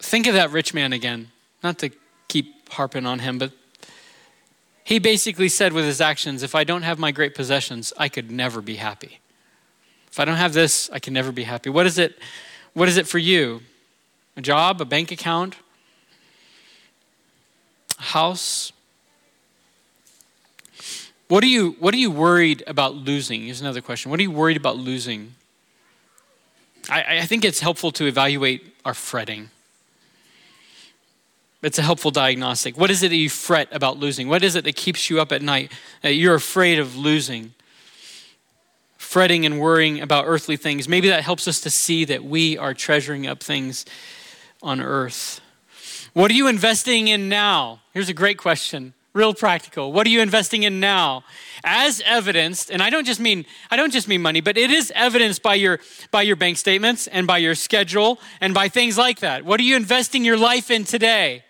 Think 0.00 0.26
of 0.26 0.34
that 0.34 0.50
rich 0.50 0.74
man 0.74 0.92
again, 0.92 1.30
not 1.62 1.78
to 1.78 1.90
keep 2.26 2.68
harping 2.70 3.06
on 3.06 3.20
him, 3.20 3.38
but 3.38 3.52
he 4.84 4.98
basically 4.98 5.48
said 5.48 5.72
with 5.72 5.84
his 5.84 6.00
actions 6.00 6.42
if 6.42 6.54
I 6.54 6.62
don't 6.62 6.82
have 6.82 6.98
my 6.98 7.10
great 7.10 7.34
possessions, 7.34 7.92
I 7.96 8.08
could 8.08 8.30
never 8.30 8.60
be 8.60 8.76
happy. 8.76 9.20
If 10.10 10.20
I 10.20 10.24
don't 10.24 10.36
have 10.36 10.52
this, 10.52 10.88
I 10.92 11.00
can 11.00 11.12
never 11.12 11.32
be 11.32 11.42
happy. 11.42 11.70
What 11.70 11.86
is 11.86 11.98
it? 11.98 12.18
What 12.74 12.88
is 12.88 12.96
it 12.96 13.08
for 13.08 13.18
you? 13.18 13.62
A 14.36 14.40
job, 14.40 14.80
a 14.80 14.84
bank 14.84 15.10
account, 15.10 15.56
a 17.98 18.02
house, 18.02 18.72
what 21.28 21.42
are 21.42 21.48
you, 21.48 21.72
what 21.80 21.94
are 21.94 21.98
you 21.98 22.10
worried 22.10 22.62
about 22.66 22.94
losing? 22.94 23.44
Here's 23.44 23.60
another 23.60 23.80
question. 23.80 24.10
What 24.10 24.20
are 24.20 24.22
you 24.22 24.30
worried 24.30 24.56
about 24.56 24.76
losing? 24.76 25.34
I, 26.90 27.18
I 27.18 27.26
think 27.26 27.44
it's 27.44 27.60
helpful 27.60 27.90
to 27.92 28.06
evaluate 28.06 28.74
our 28.84 28.94
fretting. 28.94 29.50
It's 31.64 31.78
a 31.78 31.82
helpful 31.82 32.10
diagnostic. 32.10 32.76
What 32.76 32.90
is 32.90 33.02
it 33.02 33.08
that 33.08 33.16
you 33.16 33.30
fret 33.30 33.68
about 33.72 33.98
losing? 33.98 34.28
What 34.28 34.44
is 34.44 34.54
it 34.54 34.64
that 34.64 34.76
keeps 34.76 35.08
you 35.08 35.18
up 35.18 35.32
at 35.32 35.40
night 35.40 35.72
that 36.02 36.12
you're 36.12 36.34
afraid 36.34 36.78
of 36.78 36.94
losing? 36.94 37.54
Fretting 38.98 39.46
and 39.46 39.58
worrying 39.58 39.98
about 40.02 40.24
earthly 40.26 40.58
things. 40.58 40.88
Maybe 40.88 41.08
that 41.08 41.22
helps 41.22 41.48
us 41.48 41.62
to 41.62 41.70
see 41.70 42.04
that 42.04 42.22
we 42.22 42.58
are 42.58 42.74
treasuring 42.74 43.26
up 43.26 43.42
things 43.42 43.86
on 44.62 44.78
earth. 44.82 45.40
What 46.12 46.30
are 46.30 46.34
you 46.34 46.48
investing 46.48 47.08
in 47.08 47.30
now? 47.30 47.80
Here's 47.94 48.10
a 48.10 48.14
great 48.14 48.36
question 48.36 48.92
real 49.14 49.32
practical. 49.32 49.92
What 49.92 50.06
are 50.08 50.10
you 50.10 50.20
investing 50.20 50.64
in 50.64 50.80
now? 50.80 51.22
As 51.62 52.02
evidenced, 52.04 52.68
and 52.70 52.82
I 52.82 52.90
don't 52.90 53.06
just 53.06 53.20
mean 53.20 53.46
I 53.70 53.76
don't 53.76 53.92
just 53.92 54.08
mean 54.08 54.20
money, 54.20 54.42
but 54.42 54.58
it 54.58 54.70
is 54.70 54.92
evidenced 54.94 55.42
by 55.42 55.54
your 55.54 55.80
by 56.10 56.22
your 56.22 56.36
bank 56.36 56.58
statements 56.58 57.06
and 57.06 57.26
by 57.26 57.38
your 57.38 57.54
schedule 57.54 58.20
and 58.40 58.52
by 58.52 58.68
things 58.68 58.98
like 58.98 59.20
that. 59.20 59.44
What 59.46 59.60
are 59.60 59.62
you 59.62 59.76
investing 59.76 60.26
your 60.26 60.36
life 60.36 60.70
in 60.70 60.84
today? 60.84 61.43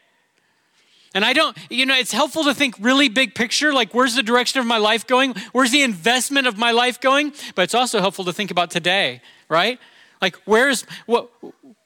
And 1.14 1.24
I 1.24 1.32
don't, 1.32 1.56
you 1.70 1.86
know, 1.86 1.94
it's 1.94 2.12
helpful 2.12 2.42
to 2.44 2.54
think 2.54 2.74
really 2.80 3.08
big 3.08 3.36
picture, 3.36 3.72
like 3.72 3.94
where's 3.94 4.16
the 4.16 4.22
direction 4.22 4.58
of 4.58 4.66
my 4.66 4.78
life 4.78 5.06
going? 5.06 5.34
Where's 5.52 5.70
the 5.70 5.82
investment 5.82 6.48
of 6.48 6.58
my 6.58 6.72
life 6.72 7.00
going? 7.00 7.32
But 7.54 7.62
it's 7.62 7.74
also 7.74 8.00
helpful 8.00 8.24
to 8.24 8.32
think 8.32 8.50
about 8.50 8.72
today, 8.72 9.22
right? 9.48 9.78
Like 10.20 10.36
where's 10.44 10.82
what 11.06 11.30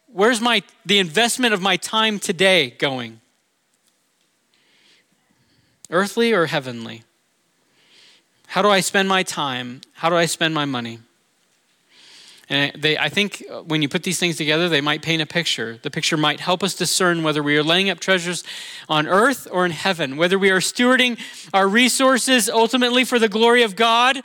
where's 0.07 0.41
my 0.41 0.63
the 0.87 0.99
investment 0.99 1.53
of 1.53 1.61
my 1.61 1.77
time 1.77 2.19
today 2.19 2.71
going? 2.71 3.21
Earthly 5.91 6.33
or 6.33 6.47
heavenly? 6.47 7.03
How 8.47 8.63
do 8.63 8.71
I 8.71 8.81
spend 8.81 9.11
my 9.11 9.23
time? 9.23 9.83
How 9.93 10.09
do 10.09 10.17
I 10.17 10.25
spend 10.25 10.55
my 10.55 10.65
money? 10.65 11.01
And 12.51 12.73
they, 12.81 12.97
I 12.97 13.11
think 13.11 13.45
when 13.67 13.83
you 13.83 13.89
put 13.89 14.05
these 14.05 14.19
things 14.19 14.37
together, 14.37 14.69
they 14.69 14.81
might 14.81 15.03
paint 15.03 15.21
a 15.21 15.27
picture. 15.27 15.79
The 15.83 15.91
picture 15.91 16.17
might 16.17 16.41
help 16.41 16.63
us 16.63 16.75
discern 16.75 17.23
whether 17.23 17.43
we 17.43 17.57
are 17.59 17.63
laying 17.63 17.91
up 17.91 18.01
treasures 18.01 18.43
on 18.89 19.07
earth 19.07 19.47
or 19.51 19.67
in 19.67 19.73
heaven, 19.73 20.17
whether 20.17 20.39
we 20.39 20.51
are 20.51 20.61
stewarding 20.61 21.19
our 21.53 21.69
resources 21.69 22.49
ultimately 22.49 23.05
for 23.05 23.19
the 23.19 23.29
glory 23.29 23.63
of 23.63 23.77
God, 23.77 24.23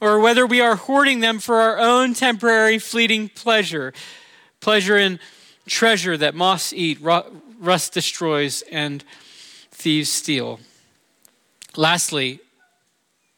or 0.00 0.20
whether 0.20 0.46
we 0.46 0.60
are 0.60 0.76
hoarding 0.76 1.20
them 1.20 1.38
for 1.38 1.56
our 1.56 1.78
own 1.78 2.14
temporary, 2.14 2.78
fleeting 2.78 3.28
pleasure. 3.28 3.92
Pleasure 4.60 4.96
in 4.96 5.18
treasure 5.66 6.16
that 6.16 6.34
moths 6.34 6.72
eat, 6.72 6.98
rust 7.00 7.92
destroys, 7.92 8.62
and 8.70 9.04
thieves 9.70 10.08
steal. 10.08 10.60
Lastly, 11.76 12.40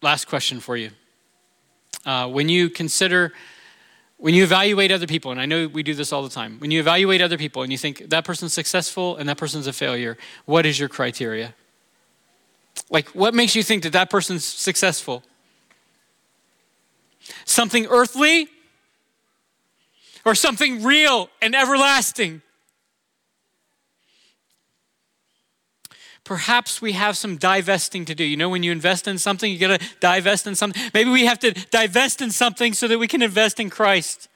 last 0.01 0.26
question 0.26 0.61
for 0.61 0.76
you. 0.76 0.91
Uh, 2.07 2.28
when 2.28 2.49
you 2.49 2.70
consider 2.70 3.32
when 4.18 4.34
you 4.34 4.42
evaluate 4.42 4.90
other 4.90 5.06
people, 5.06 5.30
and 5.30 5.40
I 5.40 5.46
know 5.46 5.68
we 5.68 5.82
do 5.82 5.94
this 5.94 6.12
all 6.12 6.22
the 6.22 6.28
time, 6.28 6.58
when 6.58 6.70
you 6.70 6.80
evaluate 6.80 7.22
other 7.22 7.38
people 7.38 7.62
and 7.62 7.70
you 7.70 7.78
think 7.78 8.10
that 8.10 8.24
person's 8.24 8.52
successful 8.52 9.16
and 9.16 9.28
that 9.28 9.38
person's 9.38 9.66
a 9.68 9.72
failure, 9.72 10.18
what 10.44 10.66
is 10.66 10.78
your 10.78 10.88
criteria? 10.88 11.54
Like, 12.90 13.08
what 13.10 13.32
makes 13.34 13.54
you 13.54 13.62
think 13.62 13.84
that 13.84 13.92
that 13.92 14.10
person's 14.10 14.44
successful? 14.44 15.22
Something 17.44 17.86
earthly 17.86 18.48
or 20.24 20.34
something 20.34 20.82
real 20.82 21.30
and 21.40 21.54
everlasting? 21.54 22.42
Perhaps 26.29 26.83
we 26.83 26.93
have 26.93 27.16
some 27.16 27.39
divesting 27.39 28.05
to 28.05 28.14
do. 28.14 28.22
You 28.22 28.37
know, 28.37 28.51
when 28.51 28.62
you 28.62 28.70
invest 28.70 29.09
in 29.09 29.16
something, 29.16 29.51
you 29.51 29.59
got 29.59 29.81
to 29.81 29.87
divest 29.99 30.47
in 30.47 30.55
something. 30.55 30.83
Maybe 30.93 31.09
we 31.09 31.24
have 31.24 31.39
to 31.39 31.53
divest 31.70 32.20
in 32.20 32.31
something 32.31 32.74
so 32.74 32.87
that 32.87 32.99
we 32.99 33.09
can 33.09 33.22
invest 33.22 33.59
in 33.59 33.70
Christ. 33.70 34.29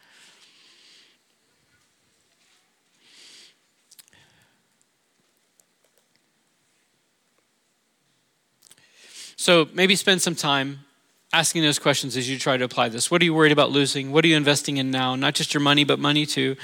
So 9.36 9.68
maybe 9.74 9.94
spend 9.94 10.22
some 10.22 10.34
time 10.34 10.86
asking 11.34 11.60
those 11.60 11.78
questions 11.78 12.16
as 12.16 12.26
you 12.26 12.38
try 12.38 12.56
to 12.56 12.64
apply 12.64 12.88
this. 12.88 13.10
What 13.10 13.20
are 13.20 13.26
you 13.26 13.34
worried 13.34 13.52
about 13.52 13.70
losing? 13.70 14.12
What 14.12 14.24
are 14.24 14.28
you 14.28 14.36
investing 14.38 14.78
in 14.78 14.90
now? 14.90 15.14
Not 15.14 15.34
just 15.34 15.52
your 15.52 15.60
money, 15.60 15.84
but 15.84 15.98
money 15.98 16.24
too. 16.24 16.56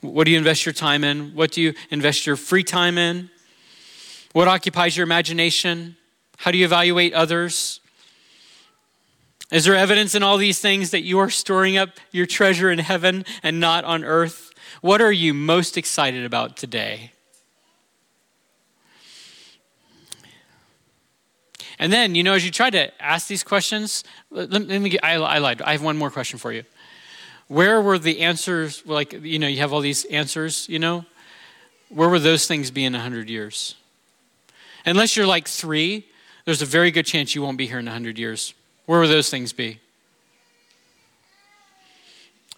What 0.00 0.24
do 0.24 0.32
you 0.32 0.38
invest 0.38 0.66
your 0.66 0.72
time 0.72 1.04
in? 1.04 1.32
What 1.36 1.52
do 1.52 1.62
you 1.62 1.74
invest 1.90 2.26
your 2.26 2.34
free 2.34 2.64
time 2.64 2.98
in? 2.98 3.30
What 4.34 4.48
occupies 4.48 4.96
your 4.96 5.04
imagination? 5.04 5.96
How 6.38 6.50
do 6.50 6.58
you 6.58 6.64
evaluate 6.64 7.14
others? 7.14 7.78
Is 9.52 9.64
there 9.64 9.76
evidence 9.76 10.16
in 10.16 10.24
all 10.24 10.38
these 10.38 10.58
things 10.58 10.90
that 10.90 11.04
you 11.04 11.20
are 11.20 11.30
storing 11.30 11.76
up 11.76 11.90
your 12.10 12.26
treasure 12.26 12.68
in 12.68 12.80
heaven 12.80 13.24
and 13.44 13.60
not 13.60 13.84
on 13.84 14.02
earth? 14.02 14.50
What 14.80 15.00
are 15.00 15.12
you 15.12 15.32
most 15.34 15.78
excited 15.78 16.24
about 16.24 16.56
today? 16.56 17.12
And 21.78 21.92
then, 21.92 22.16
you 22.16 22.24
know, 22.24 22.32
as 22.32 22.44
you 22.44 22.50
try 22.50 22.70
to 22.70 22.90
ask 23.00 23.28
these 23.28 23.44
questions, 23.44 24.02
let, 24.32 24.50
let 24.50 24.80
me 24.80 24.88
get, 24.90 25.04
I, 25.04 25.14
I 25.14 25.38
lied. 25.38 25.62
I 25.62 25.70
have 25.70 25.82
one 25.82 25.96
more 25.96 26.10
question 26.10 26.40
for 26.40 26.50
you. 26.50 26.64
Where 27.46 27.80
were 27.80 28.00
the 28.00 28.22
answers? 28.22 28.82
Like, 28.84 29.12
you 29.12 29.38
know, 29.38 29.46
you 29.46 29.58
have 29.58 29.72
all 29.72 29.80
these 29.80 30.04
answers, 30.06 30.68
you 30.68 30.80
know? 30.80 31.04
Where 31.88 32.08
will 32.08 32.18
those 32.18 32.48
things 32.48 32.72
be 32.72 32.84
in 32.84 32.94
100 32.94 33.30
years? 33.30 33.76
Unless 34.86 35.16
you're 35.16 35.26
like 35.26 35.48
three, 35.48 36.06
there's 36.44 36.62
a 36.62 36.66
very 36.66 36.90
good 36.90 37.06
chance 37.06 37.34
you 37.34 37.42
won't 37.42 37.56
be 37.56 37.66
here 37.66 37.78
in 37.78 37.86
100 37.86 38.18
years. 38.18 38.54
Where 38.86 39.00
will 39.00 39.08
those 39.08 39.30
things 39.30 39.52
be? 39.52 39.80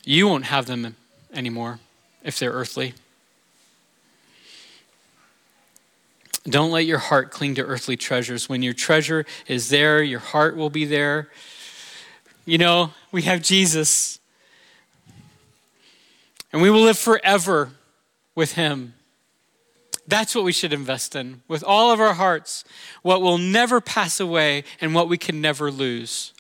You 0.05 0.29
won't 0.29 0.45
have 0.45 0.67
them 0.67 0.97
anymore 1.33 1.79
if 2.23 2.39
they're 2.39 2.53
earthly. 2.53 2.95
Don't 6.49 6.71
let 6.71 6.85
your 6.85 6.99
heart 6.99 7.33
cling 7.33 7.57
to 7.57 7.65
earthly 7.65 7.97
treasures. 7.97 8.49
When 8.49 8.63
your 8.63 8.73
treasure 8.73 9.27
is 9.49 9.69
there, 9.69 10.03
your 10.03 10.21
heart 10.21 10.57
will 10.57 10.71
be 10.71 10.85
there. 10.85 11.29
You 12.45 12.59
know, 12.59 12.93
we 13.11 13.23
have 13.23 13.43
Jesus, 13.43 14.21
and 16.53 16.63
we 16.63 16.71
will 16.71 16.83
live 16.83 16.99
forever 16.99 17.71
with 18.37 18.53
him. 18.53 18.95
That's 20.09 20.35
what 20.35 20.45
we 20.45 20.53
should 20.53 20.73
invest 20.73 21.17
in 21.17 21.43
with 21.49 21.65
all 21.65 21.91
of 21.91 22.01
our 22.01 22.15
hearts, 22.15 22.65
what 23.03 23.21
will 23.21 23.39
never 23.39 23.81
pass 23.81 24.21
away 24.21 24.65
and 24.81 24.95
what 24.95 25.09
we 25.09 25.19
can 25.19 25.41
never 25.41 25.71
lose. 25.71 26.33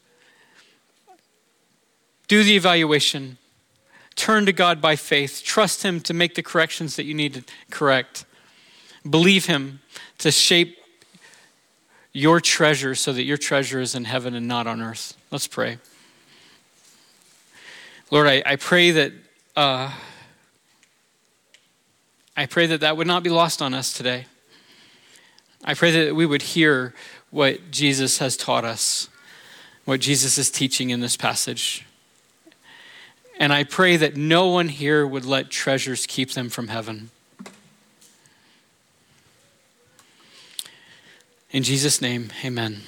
Do 2.28 2.44
the 2.44 2.56
evaluation. 2.56 3.38
Turn 4.14 4.46
to 4.46 4.52
God 4.52 4.80
by 4.80 4.96
faith. 4.96 5.42
Trust 5.44 5.82
Him 5.82 6.00
to 6.00 6.14
make 6.14 6.34
the 6.34 6.42
corrections 6.42 6.96
that 6.96 7.04
you 7.04 7.14
need 7.14 7.34
to 7.34 7.44
correct. 7.70 8.24
Believe 9.08 9.46
Him 9.46 9.80
to 10.18 10.30
shape 10.30 10.78
your 12.12 12.40
treasure 12.40 12.94
so 12.94 13.12
that 13.12 13.24
your 13.24 13.36
treasure 13.36 13.80
is 13.80 13.94
in 13.94 14.04
heaven 14.04 14.34
and 14.34 14.48
not 14.48 14.66
on 14.66 14.80
earth. 14.80 15.16
Let's 15.30 15.46
pray. 15.46 15.78
Lord, 18.10 18.26
I, 18.26 18.42
I 18.46 18.56
pray 18.56 18.92
that. 18.92 19.12
Uh, 19.56 19.90
I 22.36 22.46
pray 22.46 22.66
that 22.66 22.80
that 22.80 22.96
would 22.96 23.06
not 23.06 23.22
be 23.22 23.30
lost 23.30 23.62
on 23.62 23.72
us 23.72 23.92
today. 23.92 24.26
I 25.64 25.74
pray 25.74 25.90
that 25.90 26.14
we 26.14 26.26
would 26.26 26.42
hear 26.42 26.94
what 27.30 27.70
Jesus 27.70 28.18
has 28.18 28.36
taught 28.36 28.64
us, 28.64 29.08
what 29.84 30.00
Jesus 30.00 30.36
is 30.36 30.50
teaching 30.50 30.90
in 30.90 31.00
this 31.00 31.16
passage. 31.16 31.86
And 33.38 33.52
I 33.52 33.64
pray 33.64 33.96
that 33.96 34.16
no 34.16 34.48
one 34.48 34.68
here 34.68 35.06
would 35.06 35.24
let 35.24 35.50
treasures 35.50 36.06
keep 36.06 36.32
them 36.32 36.48
from 36.48 36.68
heaven. 36.68 37.10
In 41.50 41.62
Jesus' 41.62 42.00
name, 42.02 42.32
amen. 42.44 42.82